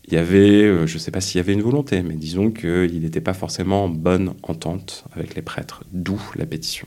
il 0.08 0.14
y 0.14 0.16
avait, 0.18 0.62
euh, 0.62 0.86
je 0.86 0.94
ne 0.94 0.98
sais 0.98 1.10
pas 1.10 1.20
s'il 1.20 1.38
y 1.38 1.40
avait 1.40 1.52
une 1.52 1.62
volonté, 1.62 2.02
mais 2.02 2.14
disons 2.14 2.50
qu'il 2.50 3.00
n'était 3.00 3.20
pas 3.20 3.34
forcément 3.34 3.84
en 3.84 3.88
bonne 3.88 4.34
entente 4.42 5.04
avec 5.14 5.34
les 5.34 5.42
prêtres, 5.42 5.84
d'où 5.92 6.20
la 6.36 6.46
pétition. 6.46 6.86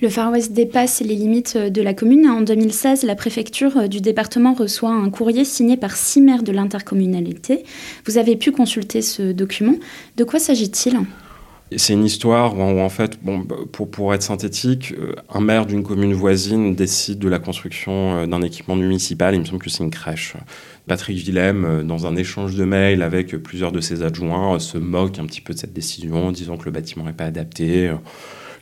Le 0.00 0.08
Far 0.08 0.32
West 0.32 0.52
dépasse 0.52 1.00
les 1.00 1.14
limites 1.14 1.56
de 1.56 1.82
la 1.82 1.94
commune. 1.94 2.26
En 2.26 2.40
2016, 2.40 3.04
la 3.04 3.14
préfecture 3.14 3.88
du 3.88 4.00
département 4.00 4.52
reçoit 4.52 4.90
un 4.90 5.08
courrier 5.08 5.44
signé 5.44 5.76
par 5.76 5.96
six 5.96 6.20
maires 6.20 6.42
de 6.42 6.52
l'intercommunalité. 6.52 7.64
Vous 8.04 8.18
avez 8.18 8.36
pu 8.36 8.50
consulter 8.50 9.02
ce 9.02 9.32
document. 9.32 9.76
De 10.16 10.24
quoi 10.24 10.40
s'agit-il? 10.40 10.98
C'est 11.76 11.92
une 11.92 12.04
histoire 12.04 12.56
où, 12.56 12.80
en 12.80 12.88
fait, 12.88 13.18
bon, 13.22 13.44
pour, 13.44 13.90
pour 13.90 14.14
être 14.14 14.22
synthétique, 14.22 14.94
euh, 14.98 15.14
un 15.32 15.40
maire 15.40 15.66
d'une 15.66 15.82
commune 15.82 16.12
voisine 16.12 16.74
décide 16.74 17.18
de 17.18 17.28
la 17.28 17.38
construction 17.38 18.18
euh, 18.18 18.26
d'un 18.26 18.42
équipement 18.42 18.76
municipal. 18.76 19.34
Il 19.34 19.40
me 19.40 19.44
semble 19.44 19.62
que 19.62 19.70
c'est 19.70 19.84
une 19.84 19.90
crèche. 19.90 20.34
Patrick 20.86 21.16
Villem, 21.16 21.64
euh, 21.64 21.82
dans 21.82 22.06
un 22.06 22.16
échange 22.16 22.54
de 22.54 22.64
mails 22.64 23.02
avec 23.02 23.36
plusieurs 23.36 23.72
de 23.72 23.80
ses 23.80 24.02
adjoints, 24.02 24.58
se 24.58 24.78
moque 24.78 25.18
un 25.18 25.26
petit 25.26 25.40
peu 25.40 25.54
de 25.54 25.58
cette 25.58 25.72
décision, 25.72 26.32
disant 26.32 26.56
que 26.56 26.64
le 26.64 26.70
bâtiment 26.70 27.04
n'est 27.04 27.12
pas 27.12 27.24
adapté, 27.24 27.90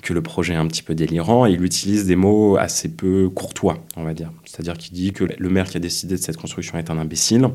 que 0.02 0.12
le 0.12 0.20
projet 0.20 0.52
est 0.52 0.56
un 0.56 0.66
petit 0.66 0.82
peu 0.82 0.94
délirant. 0.94 1.46
Et 1.46 1.52
il 1.52 1.64
utilise 1.64 2.06
des 2.06 2.16
mots 2.16 2.56
assez 2.56 2.88
peu 2.88 3.30
courtois, 3.30 3.84
on 3.96 4.04
va 4.04 4.12
dire. 4.12 4.30
C'est-à-dire 4.44 4.76
qu'il 4.76 4.92
dit 4.92 5.12
que 5.12 5.24
le 5.24 5.48
maire 5.48 5.66
qui 5.66 5.76
a 5.76 5.80
décidé 5.80 6.16
de 6.16 6.20
cette 6.20 6.36
construction 6.36 6.76
est 6.78 6.90
un 6.90 6.98
imbécile 6.98 7.48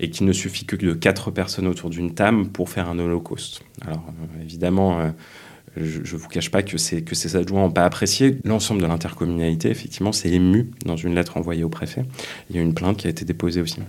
et 0.00 0.10
qu'il 0.10 0.26
ne 0.26 0.32
suffit 0.32 0.64
que 0.64 0.76
de 0.76 0.92
quatre 0.92 1.30
personnes 1.30 1.66
autour 1.66 1.90
d'une 1.90 2.14
table 2.14 2.48
pour 2.48 2.68
faire 2.68 2.88
un 2.88 2.98
holocauste. 2.98 3.62
Alors 3.82 4.04
euh, 4.08 4.42
évidemment, 4.42 5.00
euh, 5.00 5.10
je 5.76 6.14
ne 6.14 6.18
vous 6.18 6.28
cache 6.28 6.50
pas 6.50 6.62
que, 6.62 6.78
ces 6.78 7.36
adjoints 7.36 7.62
n'ont 7.62 7.70
pas 7.70 7.84
apprécié. 7.84 8.38
L'ensemble 8.44 8.80
de 8.80 8.86
l'intercommunalité, 8.86 9.70
effectivement, 9.70 10.12
s'est 10.12 10.30
ému 10.30 10.70
dans 10.84 10.96
une 10.96 11.14
lettre 11.14 11.36
envoyée 11.36 11.64
au 11.64 11.68
préfet. 11.68 12.04
Il 12.50 12.56
y 12.56 12.58
a 12.58 12.62
une 12.62 12.74
plainte 12.74 12.96
qui 12.98 13.06
a 13.06 13.10
été 13.10 13.24
déposée 13.24 13.60
aussi 13.60 13.80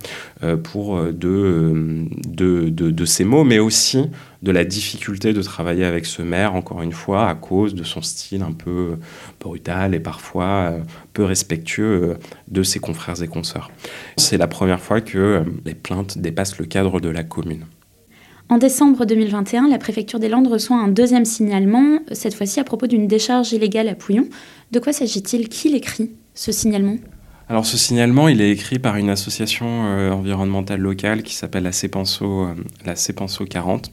euh, 0.43 0.57
pour 0.57 1.01
de, 1.01 2.05
de, 2.27 2.69
de, 2.69 3.05
ces 3.05 3.23
mots, 3.23 3.43
mais 3.43 3.59
aussi 3.59 4.09
de 4.41 4.51
la 4.51 4.63
difficulté 4.63 5.33
de 5.33 5.41
travailler 5.41 5.85
avec 5.85 6.05
ce 6.05 6.21
maire, 6.21 6.55
encore 6.55 6.81
une 6.81 6.91
fois, 6.91 7.29
à 7.29 7.35
cause 7.35 7.75
de 7.75 7.83
son 7.83 8.01
style 8.01 8.41
un 8.41 8.51
peu 8.51 8.97
brutal 9.39 9.95
et 9.95 9.99
parfois 9.99 10.73
peu 11.13 11.23
respectueux 11.23 12.17
de 12.47 12.63
ses 12.63 12.79
confrères 12.79 13.21
et 13.21 13.27
consoeurs. 13.27 13.71
C'est 14.17 14.37
la 14.37 14.47
première 14.47 14.79
fois 14.79 15.01
que 15.01 15.43
les 15.65 15.75
plaintes 15.75 16.17
dépassent 16.17 16.57
le 16.57 16.65
cadre 16.65 16.99
de 16.99 17.09
la 17.09 17.23
commune. 17.23 17.65
En 18.47 18.59
décembre 18.59 19.05
2021, 19.05 19.69
la 19.69 19.79
préfecture 19.79 20.19
des 20.19 20.29
Landes 20.29 20.47
reçoit 20.47 20.77
un 20.77 20.87
deuxième 20.87 21.25
signalement, 21.25 21.97
cette 22.11 22.35
fois-ci 22.35 22.59
à 22.59 22.63
propos 22.63 22.85
d'une 22.85 23.07
décharge 23.07 23.51
illégale 23.53 23.87
à 23.87 23.95
Pouillon. 23.95 24.27
De 24.71 24.79
quoi 24.79 24.93
s'agit-il? 24.93 25.49
Qui 25.49 25.69
l'écrit, 25.69 26.11
ce 26.35 26.51
signalement? 26.51 26.97
Alors 27.47 27.67
ce 27.67 27.77
signalement, 27.77 28.27
il 28.27 28.41
est 28.41 28.49
écrit 28.49 28.79
par 28.79 28.95
une 28.95 29.11
association 29.11 29.67
euh, 29.85 30.09
environnementale 30.09 30.79
locale 30.79 31.21
qui 31.21 31.35
s'appelle 31.35 31.61
la 31.61 31.71
CEPENSO, 31.71 32.25
euh, 32.25 32.55
la 32.85 32.95
CEPENSO 32.95 33.45
40. 33.45 33.91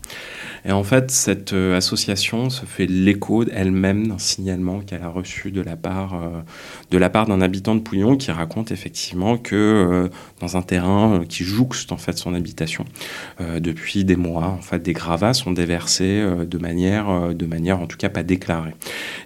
Et 0.65 0.73
en 0.73 0.83
fait, 0.83 1.11
cette 1.11 1.53
euh, 1.53 1.77
association 1.77 2.49
se 2.49 2.65
fait 2.65 2.87
l'écho 2.87 3.45
elle-même 3.53 4.07
d'un 4.07 4.17
signalement 4.17 4.81
qu'elle 4.81 5.03
a 5.03 5.09
reçu 5.09 5.51
de 5.51 5.61
la 5.61 5.77
part 5.77 6.19
de 6.91 6.99
la 6.99 7.11
part 7.11 7.27
d'un 7.27 7.43
habitant 7.43 7.75
de 7.75 7.81
Pouillon 7.81 8.17
qui 8.17 8.31
raconte 8.31 8.73
effectivement 8.73 9.37
que 9.37 10.09
dans 10.41 10.57
un 10.57 10.63
terrain 10.63 11.25
qui 11.29 11.45
jouxte 11.45 11.93
en 11.93 11.97
fait 11.97 12.17
son 12.17 12.35
habitation, 12.35 12.85
depuis 13.41 14.05
des 14.05 14.17
mois, 14.17 14.47
en 14.47 14.61
fait, 14.61 14.81
des 14.83 14.93
gravats 14.93 15.35
sont 15.35 15.53
déversés 15.53 16.23
de 16.47 16.59
manière 16.59 17.35
de 17.35 17.47
manière 17.47 17.81
en 17.81 17.87
tout 17.87 17.97
cas 17.97 18.09
pas 18.09 18.23
déclarée. 18.23 18.75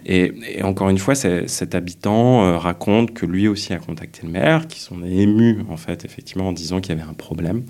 Et 0.05 0.33
encore 0.63 0.89
une 0.89 0.97
fois, 0.97 1.15
cet 1.15 1.75
habitant 1.75 2.57
raconte 2.57 3.13
que 3.13 3.25
lui 3.25 3.47
aussi 3.47 3.73
a 3.73 3.77
contacté 3.77 4.16
le 4.23 4.29
maire, 4.29 4.67
qui 4.67 4.79
sont 4.79 5.03
émus 5.03 5.59
en 5.69 5.77
fait 5.77 6.05
effectivement 6.05 6.47
en 6.47 6.51
disant 6.51 6.81
qu'il 6.81 6.95
y 6.95 6.99
avait 6.99 7.09
un 7.09 7.13
problème 7.13 7.63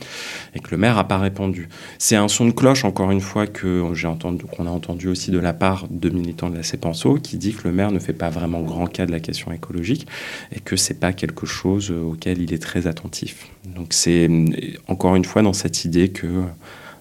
et 0.56 0.60
que 0.60 0.72
le 0.72 0.78
maire 0.78 0.96
n'a 0.96 1.04
pas 1.04 1.18
répondu. 1.18 1.70
C'est 1.98 2.16
un 2.16 2.28
son 2.28 2.46
de 2.46 2.52
cloche 2.52 2.86
encore 2.86 3.12
une 3.12 3.22
fois 3.22 3.48
qu'on 3.48 3.94
a 3.94 4.70
entendu 4.70 5.08
aussi 5.08 5.32
de 5.32 5.40
la 5.40 5.54
part 5.54 5.88
de 5.90 6.10
militants 6.10 6.50
de 6.50 6.56
la 6.56 6.64
CEPENSO 6.64 7.16
qui 7.16 7.38
dit 7.38 7.54
que 7.54 7.68
le 7.68 7.74
maire 7.74 7.92
ne 7.92 8.00
fait 8.00 8.14
pas 8.14 8.30
vraiment 8.30 8.62
grand 8.62 8.88
cas 8.88 9.06
de 9.06 9.12
la 9.12 9.20
question 9.20 9.52
écologique 9.52 10.08
et 10.56 10.60
que 10.60 10.76
c'est 10.76 11.00
pas 11.00 11.14
quelque 11.14 11.46
chose 11.46 11.92
auquel 11.92 12.42
il 12.42 12.54
est 12.54 12.62
très 12.62 12.88
attentif. 12.88 13.48
Donc 13.66 13.88
c'est 13.92 14.30
encore 14.88 15.16
une 15.16 15.26
fois 15.26 15.42
dans 15.42 15.54
cette 15.54 15.86
idée 15.86 16.10
que 16.10 16.28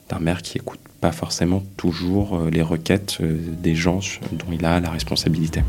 d'un 0.08 0.18
maire 0.18 0.42
qui 0.42 0.58
écoute 0.58 0.80
pas 1.00 1.12
forcément 1.12 1.62
toujours 1.76 2.48
les 2.50 2.62
requêtes 2.62 3.18
des 3.20 3.74
gens 3.74 4.00
dont 4.32 4.46
il 4.52 4.64
a 4.64 4.80
la 4.80 4.90
responsabilité. 4.90 5.62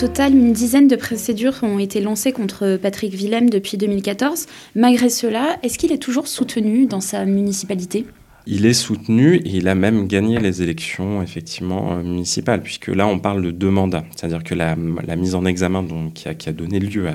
Total, 0.00 0.32
une 0.32 0.54
dizaine 0.54 0.88
de 0.88 0.96
procédures 0.96 1.58
ont 1.60 1.78
été 1.78 2.00
lancées 2.00 2.32
contre 2.32 2.78
Patrick 2.80 3.12
Willem 3.12 3.50
depuis 3.50 3.76
2014. 3.76 4.46
Malgré 4.74 5.10
cela, 5.10 5.58
est-ce 5.62 5.76
qu'il 5.76 5.92
est 5.92 5.98
toujours 5.98 6.26
soutenu 6.26 6.86
dans 6.86 7.02
sa 7.02 7.26
municipalité? 7.26 8.06
Il 8.46 8.64
est 8.64 8.72
soutenu 8.72 9.36
et 9.36 9.56
il 9.56 9.68
a 9.68 9.74
même 9.74 10.08
gagné 10.08 10.38
les 10.38 10.62
élections 10.62 11.22
effectivement 11.22 11.92
euh, 11.92 12.02
municipales, 12.02 12.62
puisque 12.62 12.88
là 12.88 13.06
on 13.06 13.18
parle 13.18 13.42
de 13.42 13.50
deux 13.50 13.68
mandats, 13.68 14.04
c'est-à-dire 14.16 14.42
que 14.42 14.54
la, 14.54 14.74
mise 14.74 15.34
en 15.34 15.44
examen 15.44 15.84
qui, 16.14 16.28
a, 16.28 16.52
donné 16.52 16.80
lieu 16.80 17.06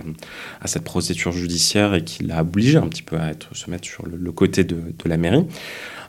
à, 0.62 0.68
cette 0.68 0.84
procédure 0.84 1.32
judiciaire 1.32 1.96
et 1.96 2.04
qui 2.04 2.24
l'a 2.24 2.42
obligé 2.42 2.78
un 2.78 2.88
petit 2.88 3.02
peu 3.02 3.18
à 3.18 3.32
se 3.52 3.72
mettre 3.72 3.86
sur 3.86 4.06
le, 4.06 4.32
côté 4.32 4.64
de, 4.64 4.78
la 5.06 5.18
mairie, 5.18 5.46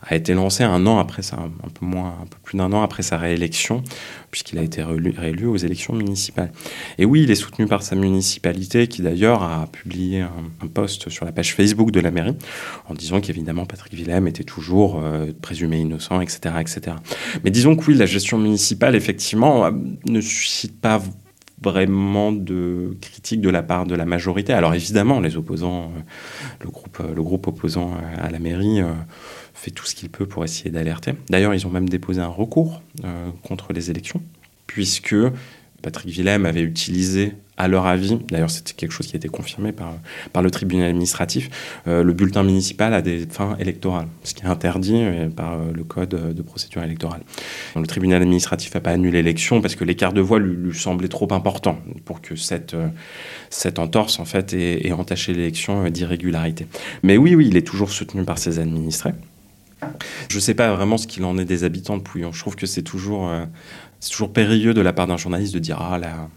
a 0.08 0.14
été 0.14 0.34
lancé 0.34 0.62
un 0.62 0.86
an 0.86 0.98
après 0.98 1.22
ça, 1.22 1.36
un 1.36 1.68
peu 1.68 1.84
moins, 1.84 2.16
un 2.22 2.26
peu 2.26 2.36
plus 2.42 2.56
d'un 2.56 2.72
an 2.72 2.82
après 2.82 3.02
sa 3.02 3.16
réélection, 3.16 3.82
puisqu'il 4.30 4.58
a 4.58 4.62
été 4.62 4.82
réélu, 4.82 5.46
aux 5.46 5.56
élections 5.56 5.94
municipales. 5.94 6.52
Et 6.98 7.04
oui, 7.04 7.22
il 7.24 7.30
est 7.30 7.36
soutenu 7.36 7.66
par 7.66 7.82
sa 7.82 7.96
municipalité, 7.96 8.86
qui 8.86 9.02
d'ailleurs 9.02 9.42
a 9.42 9.66
publié 9.66 10.20
un, 10.20 10.66
post 10.72 11.08
sur 11.08 11.24
la 11.24 11.32
page 11.32 11.54
Facebook 11.54 11.90
de 11.90 12.00
la 12.00 12.10
mairie, 12.10 12.36
en 12.88 12.94
disant 12.94 13.20
qu'évidemment 13.20 13.66
Patrick 13.66 13.94
Willem 13.94 14.28
était 14.28 14.44
toujours 14.44 15.00
euh, 15.02 15.32
présumé 15.42 15.78
innocent, 15.80 16.20
etc., 16.20 16.54
etc. 16.60 16.96
Mais 17.44 17.50
disons 17.50 17.76
que 17.76 17.84
oui, 17.86 17.94
la 17.94 18.06
gestion 18.06 18.38
municipale, 18.38 18.94
effectivement, 18.94 19.66
euh, 19.66 19.70
ne 20.06 20.20
suscite 20.20 20.80
pas 20.80 21.02
vraiment 21.62 22.32
de 22.32 22.96
critiques 23.00 23.40
de 23.40 23.48
la 23.48 23.62
part 23.62 23.86
de 23.86 23.94
la 23.94 24.04
majorité. 24.04 24.52
Alors 24.52 24.74
évidemment, 24.74 25.20
les 25.20 25.36
opposants, 25.36 25.84
euh, 25.96 26.00
le 26.64 26.70
groupe, 26.70 27.02
le 27.14 27.22
groupe 27.22 27.46
opposant 27.46 27.92
à 28.20 28.30
la 28.30 28.38
mairie 28.38 28.82
fait 29.56 29.70
tout 29.70 29.86
ce 29.86 29.94
qu'il 29.94 30.10
peut 30.10 30.26
pour 30.26 30.44
essayer 30.44 30.70
d'alerter. 30.70 31.14
D'ailleurs, 31.30 31.54
ils 31.54 31.66
ont 31.66 31.70
même 31.70 31.88
déposé 31.88 32.20
un 32.20 32.28
recours 32.28 32.82
euh, 33.04 33.30
contre 33.42 33.72
les 33.72 33.90
élections, 33.90 34.22
puisque 34.66 35.16
Patrick 35.82 36.14
Willem 36.14 36.44
avait 36.46 36.62
utilisé, 36.62 37.32
à 37.56 37.68
leur 37.68 37.86
avis, 37.86 38.18
d'ailleurs 38.30 38.50
c'était 38.50 38.74
quelque 38.74 38.92
chose 38.92 39.06
qui 39.06 39.14
a 39.14 39.18
été 39.18 39.28
confirmé 39.28 39.72
par, 39.72 39.94
par 40.34 40.42
le 40.42 40.50
tribunal 40.50 40.90
administratif, 40.90 41.48
euh, 41.86 42.02
le 42.02 42.12
bulletin 42.12 42.42
municipal 42.42 42.92
à 42.92 43.00
des 43.00 43.26
fins 43.30 43.56
électorales, 43.58 44.08
ce 44.24 44.34
qui 44.34 44.42
est 44.42 44.46
interdit 44.46 45.00
euh, 45.00 45.30
par 45.30 45.58
le 45.58 45.84
code 45.84 46.34
de 46.34 46.42
procédure 46.42 46.82
électorale. 46.82 47.22
le 47.74 47.86
tribunal 47.86 48.20
administratif 48.20 48.74
n'a 48.74 48.80
pas 48.80 48.90
annulé 48.90 49.22
l'élection 49.22 49.62
parce 49.62 49.74
que 49.74 49.84
l'écart 49.84 50.12
de 50.12 50.20
voix 50.20 50.38
lui, 50.38 50.74
semblait 50.74 51.08
trop 51.08 51.32
important 51.32 51.78
pour 52.04 52.20
que 52.20 52.36
cette, 52.36 52.76
cette 53.48 53.78
entorse 53.78 54.18
en 54.18 54.26
fait 54.26 54.52
ait, 54.52 54.86
ait 54.86 54.92
entaché 54.92 55.32
l'élection 55.32 55.88
d'irrégularité. 55.88 56.66
Mais 57.02 57.16
oui, 57.16 57.34
oui, 57.34 57.46
il 57.48 57.56
est 57.56 57.66
toujours 57.66 57.90
soutenu 57.90 58.24
par 58.24 58.38
ses 58.38 58.58
administrés. 58.58 59.14
Je 60.28 60.36
ne 60.36 60.40
sais 60.40 60.54
pas 60.54 60.74
vraiment 60.74 60.96
ce 60.96 61.06
qu'il 61.06 61.24
en 61.24 61.38
est 61.38 61.44
des 61.44 61.64
habitants 61.64 61.96
de 61.96 62.02
Pouillon. 62.02 62.32
Je 62.32 62.40
trouve 62.40 62.56
que 62.56 62.66
c'est 62.66 62.82
toujours, 62.82 63.28
euh, 63.28 63.44
toujours 64.08 64.32
périlleux 64.32 64.74
de 64.74 64.80
la 64.80 64.92
part 64.92 65.06
d'un 65.06 65.16
journaliste 65.16 65.54
de 65.54 65.58
dire 65.58 65.78
Ah, 65.80 65.98
la, 65.98 66.28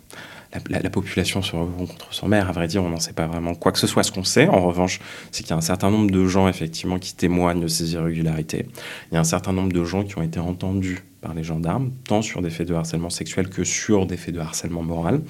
la, 0.70 0.90
population 0.90 1.42
se 1.42 1.56
rencontre 1.56 1.94
contre 1.94 2.14
son 2.14 2.28
maire. 2.28 2.50
À 2.50 2.52
vrai 2.52 2.68
dire, 2.68 2.84
on 2.84 2.90
n'en 2.90 3.00
sait 3.00 3.14
pas 3.14 3.28
vraiment 3.28 3.56
quoi 3.56 3.72
que 3.72 3.80
ce 3.80 3.88
soit. 3.88 4.04
Ce 4.04 4.12
qu'on 4.12 4.24
sait, 4.24 4.48
en 4.48 4.62
revanche, 4.62 5.00
c'est 5.32 5.44
qu'il 5.44 5.52
y 5.52 5.54
a 5.54 5.58
un 5.58 5.62
certain 5.62 5.92
nombre 5.92 6.12
de 6.12 6.26
gens, 6.26 6.48
effectivement, 6.48 7.00
qui 7.00 7.16
témoignent 7.16 7.62
de 7.62 7.68
ces 7.68 7.94
irrégularités. 7.94 8.68
Il 9.12 9.16
y 9.16 9.18
a 9.18 9.20
un 9.20 9.26
certain 9.26 9.54
nombre 9.54 9.72
de 9.72 9.84
gens 9.84 10.04
qui 10.04 10.18
ont 10.18 10.24
été 10.24 10.40
entendus 10.40 11.04
par 11.22 11.34
les 11.34 11.44
gendarmes, 11.44 11.92
tant 12.08 12.22
sur 12.22 12.42
des 12.42 12.50
faits 12.50 12.68
de 12.68 12.74
harcèlement 12.74 13.10
sexuel 13.10 13.50
que 13.50 13.64
sur 13.64 14.06
des 14.06 14.18
faits 14.18 14.34
de 14.34 14.40
harcèlement 14.40 14.84
moral. 14.84 15.22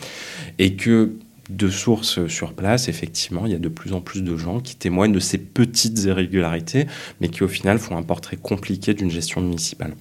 Et 0.58 0.75
que 0.75 1.13
de 1.50 1.68
sources 1.70 2.27
sur 2.27 2.53
place, 2.53 2.88
effectivement, 2.88 3.46
il 3.46 3.51
y 3.51 3.56
a 3.56 3.60
de 3.60 3.70
plus 3.70 3.94
en 3.94 4.01
plus 4.01 4.22
de 4.22 4.38
gens 4.38 4.60
qui 4.60 4.75
témoignent 4.75 5.12
de 5.12 5.20
ces 5.20 5.38
petites 5.38 6.03
irrégularités, 6.03 6.86
mais 7.22 7.29
qui 7.29 7.44
au 7.44 7.48
final 7.48 7.79
font 7.79 7.98
un 7.98 8.03
portrait 8.03 8.38
compliqué 8.38 8.94
d'une 8.94 9.10
gestion 9.10 9.41
municipale. 9.41 9.94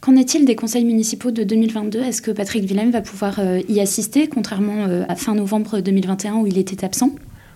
Qu'en 0.00 0.16
est-il 0.16 0.44
des 0.44 0.56
conseils 0.56 0.84
municipaux 0.84 1.30
de 1.30 1.44
2022 1.44 2.00
Est-ce 2.00 2.22
que 2.22 2.32
Patrick 2.32 2.64
Willem 2.64 2.90
va 2.90 3.02
pouvoir 3.02 3.38
euh, 3.38 3.60
y 3.68 3.80
assister, 3.80 4.26
contrairement 4.26 4.86
euh, 4.86 5.04
à 5.08 5.14
fin 5.14 5.34
novembre 5.34 5.80
2021 5.80 6.34
où 6.34 6.46
il 6.46 6.58
était 6.58 6.84
absent? 6.84 7.10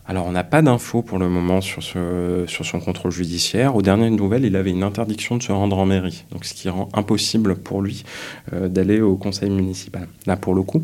Alors, 0.08 0.26
on 0.26 0.32
n'a 0.32 0.44
pas 0.44 0.62
d'infos 0.62 1.02
pour 1.02 1.18
le 1.18 1.28
moment 1.28 1.60
sur, 1.60 1.82
son 1.82 2.80
contrôle 2.80 3.10
judiciaire. 3.10 3.74
Aux 3.74 3.82
dernières 3.82 4.12
nouvelles, 4.12 4.44
il 4.44 4.54
avait 4.54 4.70
une 4.70 4.84
interdiction 4.84 5.36
de 5.36 5.42
se 5.42 5.50
rendre 5.50 5.76
en 5.78 5.84
mairie, 5.84 6.24
donc 6.30 6.44
ce 6.44 6.54
qui 6.54 6.68
rend 6.68 6.88
impossible 6.92 7.56
pour 7.56 7.82
lui 7.82 8.04
euh, 8.52 8.68
d'aller 8.68 9.00
au 9.00 9.16
conseil 9.16 9.50
municipal. 9.50 10.06
Là, 10.26 10.36
pour 10.36 10.54
le 10.54 10.62
coup. 10.62 10.82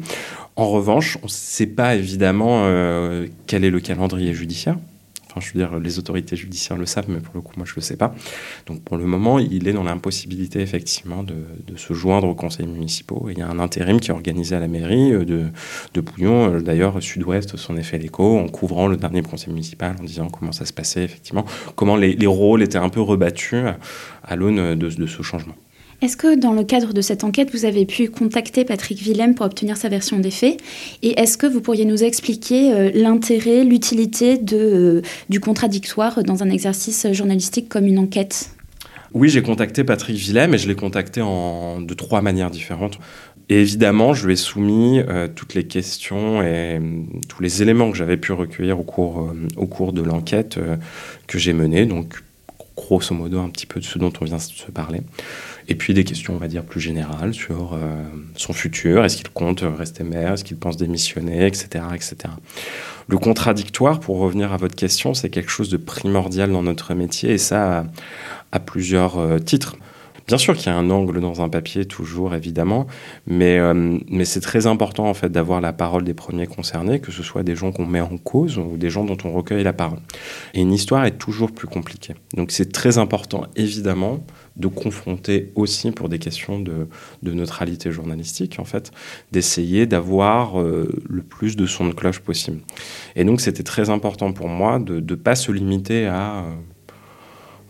En 0.56 0.68
revanche, 0.68 1.18
on 1.22 1.26
ne 1.26 1.30
sait 1.30 1.66
pas 1.66 1.94
évidemment 1.94 2.62
euh, 2.64 3.28
quel 3.46 3.64
est 3.64 3.70
le 3.70 3.80
calendrier 3.80 4.34
judiciaire. 4.34 4.76
Je 5.40 5.52
veux 5.52 5.58
dire, 5.58 5.78
les 5.78 5.98
autorités 5.98 6.36
judiciaires 6.36 6.76
le 6.76 6.86
savent, 6.86 7.06
mais 7.08 7.20
pour 7.20 7.34
le 7.34 7.40
coup, 7.40 7.52
moi, 7.56 7.66
je 7.66 7.72
ne 7.72 7.76
le 7.76 7.82
sais 7.82 7.96
pas. 7.96 8.14
Donc, 8.66 8.82
pour 8.82 8.96
le 8.96 9.04
moment, 9.04 9.38
il 9.38 9.68
est 9.68 9.72
dans 9.72 9.84
l'impossibilité, 9.84 10.60
effectivement, 10.60 11.22
de, 11.22 11.34
se 11.76 11.94
joindre 11.94 12.28
aux 12.28 12.34
conseils 12.34 12.66
municipaux. 12.66 13.28
il 13.30 13.38
y 13.38 13.42
a 13.42 13.48
un 13.48 13.58
intérim 13.58 13.98
qui 13.98 14.10
est 14.10 14.14
organisé 14.14 14.54
à 14.54 14.60
la 14.60 14.68
mairie 14.68 15.12
euh, 15.12 15.24
de, 15.24 15.46
de 15.94 16.00
Pouillon. 16.00 16.54
Euh, 16.54 16.60
d'ailleurs, 16.60 17.02
Sud-Ouest 17.02 17.56
s'en 17.56 17.76
est 17.76 17.82
fait 17.82 17.98
l'écho 17.98 18.38
en 18.38 18.48
couvrant 18.48 18.88
le 18.88 18.96
dernier 18.96 19.22
conseil 19.22 19.52
municipal, 19.52 19.96
en 19.98 20.04
disant 20.04 20.28
comment 20.28 20.52
ça 20.52 20.66
se 20.66 20.72
passait, 20.72 21.04
effectivement, 21.04 21.44
comment 21.76 21.96
les, 21.96 22.26
rôles 22.26 22.62
étaient 22.62 22.78
un 22.78 22.88
peu 22.88 23.00
rebattus 23.00 23.64
à 24.22 24.36
l'aune 24.36 24.74
de 24.76 25.06
ce 25.06 25.22
changement. 25.22 25.54
Est-ce 26.02 26.16
que 26.16 26.34
dans 26.34 26.52
le 26.52 26.64
cadre 26.64 26.92
de 26.92 27.00
cette 27.00 27.22
enquête, 27.22 27.52
vous 27.52 27.64
avez 27.64 27.86
pu 27.86 28.08
contacter 28.08 28.64
Patrick 28.64 29.00
Willem 29.00 29.36
pour 29.36 29.46
obtenir 29.46 29.76
sa 29.76 29.88
version 29.88 30.18
des 30.18 30.32
faits 30.32 30.58
Et 31.02 31.20
est-ce 31.20 31.38
que 31.38 31.46
vous 31.46 31.60
pourriez 31.60 31.84
nous 31.84 32.02
expliquer 32.02 32.74
euh, 32.74 32.90
l'intérêt, 32.92 33.62
l'utilité 33.62 34.40
euh, 34.52 35.00
du 35.28 35.38
contradictoire 35.38 36.24
dans 36.24 36.42
un 36.42 36.50
exercice 36.50 37.06
journalistique 37.12 37.68
comme 37.68 37.86
une 37.86 38.00
enquête? 38.00 38.50
Oui, 39.14 39.28
j'ai 39.28 39.42
contacté 39.42 39.84
Patrick 39.84 40.16
Willem 40.16 40.54
et 40.54 40.58
je 40.58 40.66
l'ai 40.66 40.74
contacté 40.74 41.20
de 41.20 41.94
trois 41.94 42.20
manières 42.20 42.50
différentes. 42.50 42.98
Et 43.48 43.60
évidemment, 43.60 44.12
je 44.12 44.26
lui 44.26 44.32
ai 44.32 44.36
soumis 44.36 44.98
euh, 44.98 45.28
toutes 45.32 45.54
les 45.54 45.68
questions 45.68 46.42
et 46.42 46.80
tous 47.28 47.44
les 47.44 47.62
éléments 47.62 47.92
que 47.92 47.96
j'avais 47.96 48.16
pu 48.16 48.32
recueillir 48.32 48.80
au 48.80 48.82
cours, 48.82 49.32
au 49.56 49.66
cours 49.66 49.92
de 49.92 50.02
l'enquête 50.02 50.58
que 51.28 51.38
j'ai 51.38 51.52
menée. 51.52 51.86
Donc, 51.86 52.14
grosso 52.74 53.14
modo, 53.14 53.38
un 53.38 53.50
petit 53.50 53.66
peu 53.66 53.78
de 53.78 53.84
ce 53.84 53.98
dont 53.98 54.12
on 54.20 54.24
vient 54.24 54.38
de 54.38 54.42
se 54.42 54.70
parler. 54.72 55.00
Et 55.68 55.74
puis 55.74 55.94
des 55.94 56.04
questions, 56.04 56.34
on 56.34 56.38
va 56.38 56.48
dire, 56.48 56.64
plus 56.64 56.80
générales 56.80 57.34
sur 57.34 57.74
euh, 57.74 58.02
son 58.36 58.52
futur. 58.52 59.04
Est-ce 59.04 59.16
qu'il 59.16 59.28
compte 59.30 59.62
rester 59.62 60.04
maire? 60.04 60.32
Est-ce 60.32 60.44
qu'il 60.44 60.56
pense 60.56 60.76
démissionner? 60.76 61.46
Etc. 61.46 61.84
etc. 61.94 62.16
Le 63.08 63.18
contradictoire, 63.18 64.00
pour 64.00 64.18
revenir 64.18 64.52
à 64.52 64.56
votre 64.56 64.74
question, 64.74 65.14
c'est 65.14 65.30
quelque 65.30 65.50
chose 65.50 65.68
de 65.68 65.76
primordial 65.76 66.50
dans 66.50 66.62
notre 66.62 66.94
métier 66.94 67.32
et 67.32 67.38
ça 67.38 67.84
à, 68.52 68.60
plusieurs 68.60 69.18
euh, 69.18 69.38
titres. 69.38 69.76
Bien 70.26 70.38
sûr 70.38 70.56
qu'il 70.56 70.66
y 70.66 70.74
a 70.74 70.76
un 70.76 70.88
angle 70.90 71.20
dans 71.20 71.42
un 71.42 71.48
papier, 71.48 71.84
toujours 71.84 72.34
évidemment, 72.34 72.86
mais, 73.26 73.58
euh, 73.58 73.98
mais 74.08 74.24
c'est 74.24 74.40
très 74.40 74.66
important 74.66 75.08
en 75.08 75.14
fait 75.14 75.30
d'avoir 75.30 75.60
la 75.60 75.72
parole 75.72 76.04
des 76.04 76.14
premiers 76.14 76.46
concernés, 76.46 77.00
que 77.00 77.10
ce 77.10 77.22
soit 77.22 77.42
des 77.42 77.56
gens 77.56 77.72
qu'on 77.72 77.86
met 77.86 78.00
en 78.00 78.18
cause 78.18 78.58
ou 78.58 78.76
des 78.76 78.88
gens 78.88 79.04
dont 79.04 79.16
on 79.24 79.32
recueille 79.32 79.64
la 79.64 79.72
parole. 79.72 79.98
Et 80.54 80.60
une 80.60 80.72
histoire 80.72 81.04
est 81.04 81.18
toujours 81.18 81.50
plus 81.50 81.66
compliquée. 81.66 82.14
Donc 82.36 82.52
c'est 82.52 82.70
très 82.72 82.98
important 82.98 83.46
évidemment 83.56 84.20
de 84.56 84.68
confronter 84.68 85.50
aussi 85.54 85.90
pour 85.90 86.08
des 86.08 86.18
questions 86.18 86.60
de, 86.60 86.86
neutralité 87.22 87.90
journalistique, 87.90 88.56
en 88.58 88.64
fait, 88.64 88.92
d'essayer 89.32 89.86
d'avoir 89.86 90.60
euh, 90.60 90.88
le 91.08 91.22
plus 91.22 91.56
de 91.56 91.66
son 91.66 91.88
de 91.88 91.94
cloche 91.94 92.20
possible. 92.20 92.60
Et 93.16 93.24
donc 93.24 93.40
c'était 93.40 93.62
très 93.62 93.90
important 93.90 94.32
pour 94.32 94.48
moi 94.48 94.78
de 94.78 95.00
ne 95.00 95.14
pas 95.14 95.34
se 95.34 95.50
limiter 95.52 96.06
à 96.06 96.44
euh, 96.44 96.50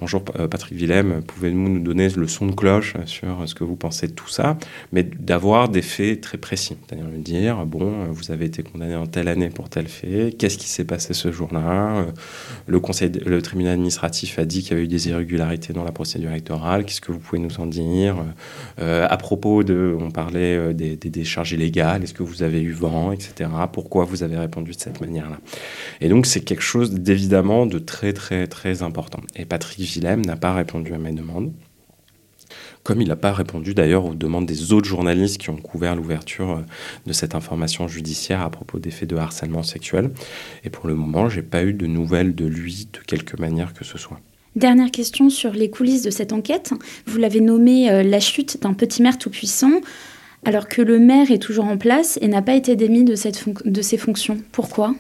Bonjour 0.03 0.25
euh, 0.41 0.49
Patrick 0.49 0.77
Willem, 0.77 1.23
pouvez-vous 1.25 1.57
nous 1.57 1.79
donner 1.79 2.09
le 2.09 2.27
son 2.27 2.47
de 2.47 2.57
cloche 2.57 2.97
sur 3.07 3.49
ce 3.49 3.55
que 3.55 3.63
vous 3.63 3.77
pensez 3.77 4.09
de 4.09 4.13
tout 4.13 4.29
ça, 4.29 4.59
mais 4.91 5.05
d'avoir 5.05 5.69
des 5.69 5.81
faits 5.81 6.21
très 6.21 6.39
précis, 6.39 6.77
c'est-à-dire 6.89 7.09
de 7.09 7.19
dire 7.19 7.65
bon, 7.67 8.07
vous 8.11 8.33
avez 8.33 8.47
été 8.47 8.65
condamné 8.65 8.97
en 8.97 9.07
telle 9.07 9.29
année 9.29 9.49
pour 9.49 9.69
tel 9.69 9.87
fait, 9.87 10.35
qu'est-ce 10.37 10.59
qui 10.59 10.69
s'est 10.69 10.85
passé 10.85 11.15
ce 11.15 11.31
jour-là, 11.31 11.99
euh, 11.99 12.05
le 12.67 12.81
conseil, 12.81 13.13
le 13.25 13.41
tribunal 13.43 13.75
administratif 13.75 14.41
a 14.41 14.45
dit 14.45 14.63
qu'il 14.63 14.73
y 14.73 14.75
avait 14.75 14.87
eu 14.87 14.89
des 14.89 15.09
irrégularités 15.09 15.73
dans 15.73 15.85
la 15.85 15.93
procédure 15.93 16.31
électorale, 16.31 16.85
qu'est-ce 16.85 17.01
que 17.01 17.13
vous 17.13 17.21
pouvez 17.21 17.41
nous 17.41 17.61
en 17.61 17.67
dire? 17.67 18.17
Euh, 18.81 19.07
À 19.09 19.17
propos 19.17 19.63
de, 19.63 19.97
on 19.97 20.11
parlait 20.11 20.75
des, 20.75 20.97
des 20.97 21.11
décharges 21.11 21.53
illégales, 21.53 22.03
est-ce 22.03 22.15
que 22.15 22.25
vous 22.25 22.43
avez 22.43 22.61
eu 22.61 22.73
vent, 22.73 23.13
etc. 23.13 23.49
Pourquoi 23.73 24.05
vous 24.05 24.25
avez 24.25 24.37
répondu 24.37 24.73
de 24.73 24.81
cette 24.81 25.01
manière-là? 25.01 25.39
Et 26.01 26.09
donc 26.09 26.27
c'est 26.27 26.41
quelque 26.41 26.65
chose 26.65 26.91
d'évidemment 26.91 27.67
de 27.67 27.79
très 27.79 28.13
très 28.13 28.49
très 28.49 28.83
important. 28.83 29.21
Et 29.37 29.45
Patrick 29.45 29.92
Willem 29.95 30.25
n'a 30.25 30.37
pas 30.37 30.55
répondu 30.55 30.93
à 30.95 30.99
mes 30.99 31.13
demandes, 31.13 31.53
comme 32.83 33.01
il 33.01 33.09
n'a 33.09 33.17
pas 33.17 33.33
répondu 33.33 33.75
d'ailleurs 33.75 34.05
aux 34.05 34.15
demandes 34.15 34.47
des 34.47 34.73
autres 34.73 34.89
journalistes 34.89 35.39
qui 35.39 35.51
ont 35.51 35.57
couvert 35.57 35.95
l'ouverture 35.97 36.51
euh, 36.51 36.61
de 37.07 37.13
cette 37.13 37.35
information 37.35 37.89
judiciaire 37.89 38.41
à 38.41 38.51
propos 38.51 38.79
des 38.79 38.91
faits 38.91 39.09
de 39.09 39.17
harcèlement 39.17 39.63
sexuel. 39.63 40.11
Et 40.65 40.71
pour 40.71 40.87
le 40.87 40.95
moment, 40.95 41.29
je 41.29 41.37
n'ai 41.37 41.47
pas 41.47 41.63
eu 41.63 41.73
de 41.73 41.87
nouvelles 41.87 42.35
de 42.35 42.47
lui 42.47 42.89
de 42.93 42.99
quelque 43.07 43.41
manière 43.41 43.73
que 43.73 43.85
ce 43.85 43.99
soit. 43.99 44.21
Dernière 44.57 44.91
question 44.91 45.31
sur 45.31 45.53
les 45.53 45.71
coulisses 45.71 46.03
de 46.03 46.11
cette 46.11 46.33
enquête. 46.33 46.73
Vous 47.07 47.19
l'avez 47.19 47.41
nommé 47.41 47.91
euh, 47.91 48.03
la 48.03 48.21
chute 48.21 48.61
d'un 48.61 48.75
petit 48.75 49.03
maire 49.03 49.17
tout-puissant, 49.17 49.81
alors 50.45 50.69
que 50.69 50.83
le 50.83 50.99
maire 50.99 51.31
est 51.31 51.39
toujours 51.39 51.65
en 51.65 51.79
place 51.79 52.19
et 52.21 52.29
n'a 52.29 52.43
pas 52.43 52.55
été 52.55 52.77
démis 52.77 53.05
de 53.05 53.15
ses 53.15 53.97
fonctions. 53.97 54.39
Pourquoi? 54.51 54.95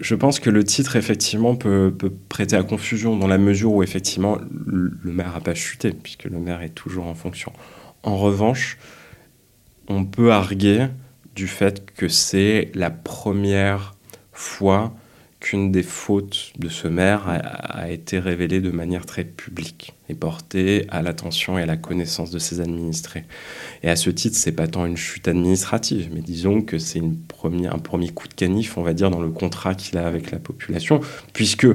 Je 0.00 0.14
pense 0.14 0.40
que 0.40 0.50
le 0.50 0.64
titre, 0.64 0.96
effectivement, 0.96 1.54
peut, 1.56 1.92
prêter 2.28 2.56
à 2.56 2.62
confusion 2.62 3.16
dans 3.16 3.26
la 3.26 3.38
mesure 3.38 3.72
où, 3.72 3.82
effectivement, 3.82 4.38
le, 4.66 4.92
maire 5.04 5.32
n'a 5.32 5.40
pas 5.40 5.54
chuté, 5.54 5.90
puisque 5.90 6.24
le 6.24 6.38
maire 6.38 6.62
est 6.62 6.70
toujours 6.70 7.06
en 7.06 7.14
fonction. 7.14 7.52
En 8.02 8.16
revanche, 8.16 8.78
on 9.88 10.04
peut 10.04 10.32
arguer 10.32 10.86
du 11.34 11.46
fait 11.46 11.92
que 11.94 12.08
c'est 12.08 12.70
la 12.74 12.90
première 12.90 13.94
fois 14.32 14.94
qu'une 15.46 15.70
des 15.70 15.84
fautes 15.84 16.52
de 16.58 16.68
ce 16.68 16.88
maire 16.88 17.22
a, 17.28 17.88
été 17.88 18.18
révélée 18.18 18.60
de 18.60 18.72
manière 18.72 19.06
très 19.06 19.22
publique 19.22 19.94
et 20.08 20.14
portée 20.16 20.86
à 20.88 21.02
l'attention 21.02 21.56
et 21.56 21.62
à 21.62 21.66
la 21.66 21.76
connaissance 21.76 22.32
de 22.32 22.40
ses 22.40 22.60
administrés. 22.60 23.22
Et 23.84 23.88
à 23.88 23.94
ce 23.94 24.10
titre, 24.10 24.36
c'est 24.36 24.50
pas 24.50 24.66
tant 24.66 24.86
une 24.86 24.96
chute 24.96 25.28
administrative, 25.28 26.10
mais 26.12 26.20
disons 26.20 26.62
que 26.62 26.80
c'est 26.80 26.98
un 27.00 27.78
premier 27.78 28.08
coup 28.08 28.26
de 28.26 28.34
canif, 28.34 28.76
on 28.76 28.82
va 28.82 28.92
dire, 28.92 29.08
dans 29.08 29.20
le 29.20 29.30
contrat 29.30 29.76
qu'il 29.76 29.96
a 29.98 30.08
avec 30.08 30.32
la 30.32 30.40
population, 30.40 31.00
puisque 31.32 31.68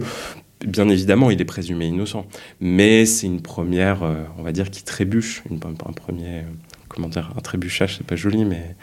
bien 0.68 0.90
évidemment, 0.90 1.32
il 1.32 1.40
est 1.40 1.46
présumé 1.46 1.88
innocent, 1.88 2.28
mais 2.60 3.06
c'est 3.06 3.28
une 3.28 3.42
première, 3.42 4.04
euh, 4.04 4.24
on 4.38 4.44
va 4.44 4.52
dire, 4.52 4.70
qui 4.70 4.84
trébuche, 4.84 5.44
un 5.50 5.94
premier, 5.94 6.44
comment 6.90 7.08
dire, 7.08 7.32
un 7.38 7.42
trébuchage, 7.42 8.00
c'est 8.00 8.06
pas 8.06 8.18
joli, 8.18 8.44
mais 8.44 8.76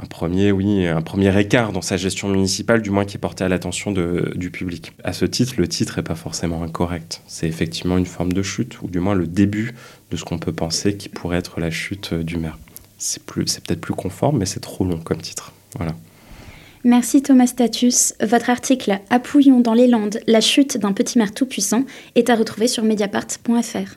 un 0.00 0.06
premier, 0.06 0.52
oui, 0.52 0.86
un 0.86 1.02
premier 1.02 1.38
écart 1.38 1.72
dans 1.72 1.82
sa 1.82 1.96
gestion 1.96 2.28
municipale, 2.28 2.82
du 2.82 2.90
moins 2.90 3.04
qui 3.04 3.16
est 3.16 3.20
porté 3.20 3.44
à 3.44 3.48
l'attention 3.48 3.92
du 3.92 4.50
public. 4.50 4.92
À 5.04 5.12
ce 5.12 5.24
titre, 5.24 5.54
le 5.58 5.68
titre 5.68 5.96
n'est 5.96 6.02
pas 6.02 6.14
forcément 6.14 6.62
incorrect. 6.62 7.22
C'est 7.26 7.46
effectivement 7.46 7.98
une 7.98 8.06
forme 8.06 8.32
de 8.32 8.42
chute, 8.42 8.82
ou 8.82 8.88
du 8.88 9.00
moins 9.00 9.14
le 9.14 9.26
début 9.26 9.74
de 10.10 10.16
ce 10.16 10.24
qu'on 10.24 10.38
peut 10.38 10.52
penser 10.52 10.96
qui 10.96 11.08
pourrait 11.08 11.38
être 11.38 11.60
la 11.60 11.70
chute 11.70 12.14
du 12.14 12.36
maire. 12.36 12.58
C'est 12.98 13.24
peut-être 13.24 13.80
plus 13.80 13.94
conforme, 13.94 14.38
mais 14.38 14.46
c'est 14.46 14.60
trop 14.60 14.84
long 14.84 14.98
comme 14.98 15.20
titre. 15.20 15.52
Voilà. 15.76 15.94
Merci 16.84 17.22
Thomas 17.22 17.46
Status. 17.46 18.14
Votre 18.20 18.50
article 18.50 18.98
Appouillons 19.10 19.60
dans 19.60 19.74
les 19.74 19.86
Landes, 19.86 20.18
la 20.26 20.40
chute 20.40 20.78
d'un 20.78 20.92
petit 20.92 21.16
maire 21.18 21.32
tout-puissant 21.32 21.84
est 22.16 22.28
à 22.28 22.34
retrouver 22.34 22.66
sur 22.66 22.82
mediapart.fr. 22.82 23.96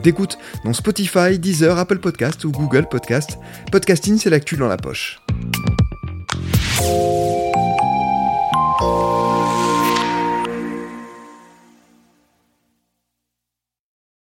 d'écoute, 0.01 0.37
dans 0.63 0.73
Spotify, 0.73 1.39
Deezer, 1.39 1.77
Apple 1.77 1.99
Podcast 1.99 2.43
ou 2.45 2.51
Google 2.51 2.87
Podcast. 2.89 3.37
Podcasting, 3.71 4.17
c'est 4.17 4.29
l'actu 4.29 4.57
dans 4.57 4.67
la 4.67 4.77
poche. 4.77 5.21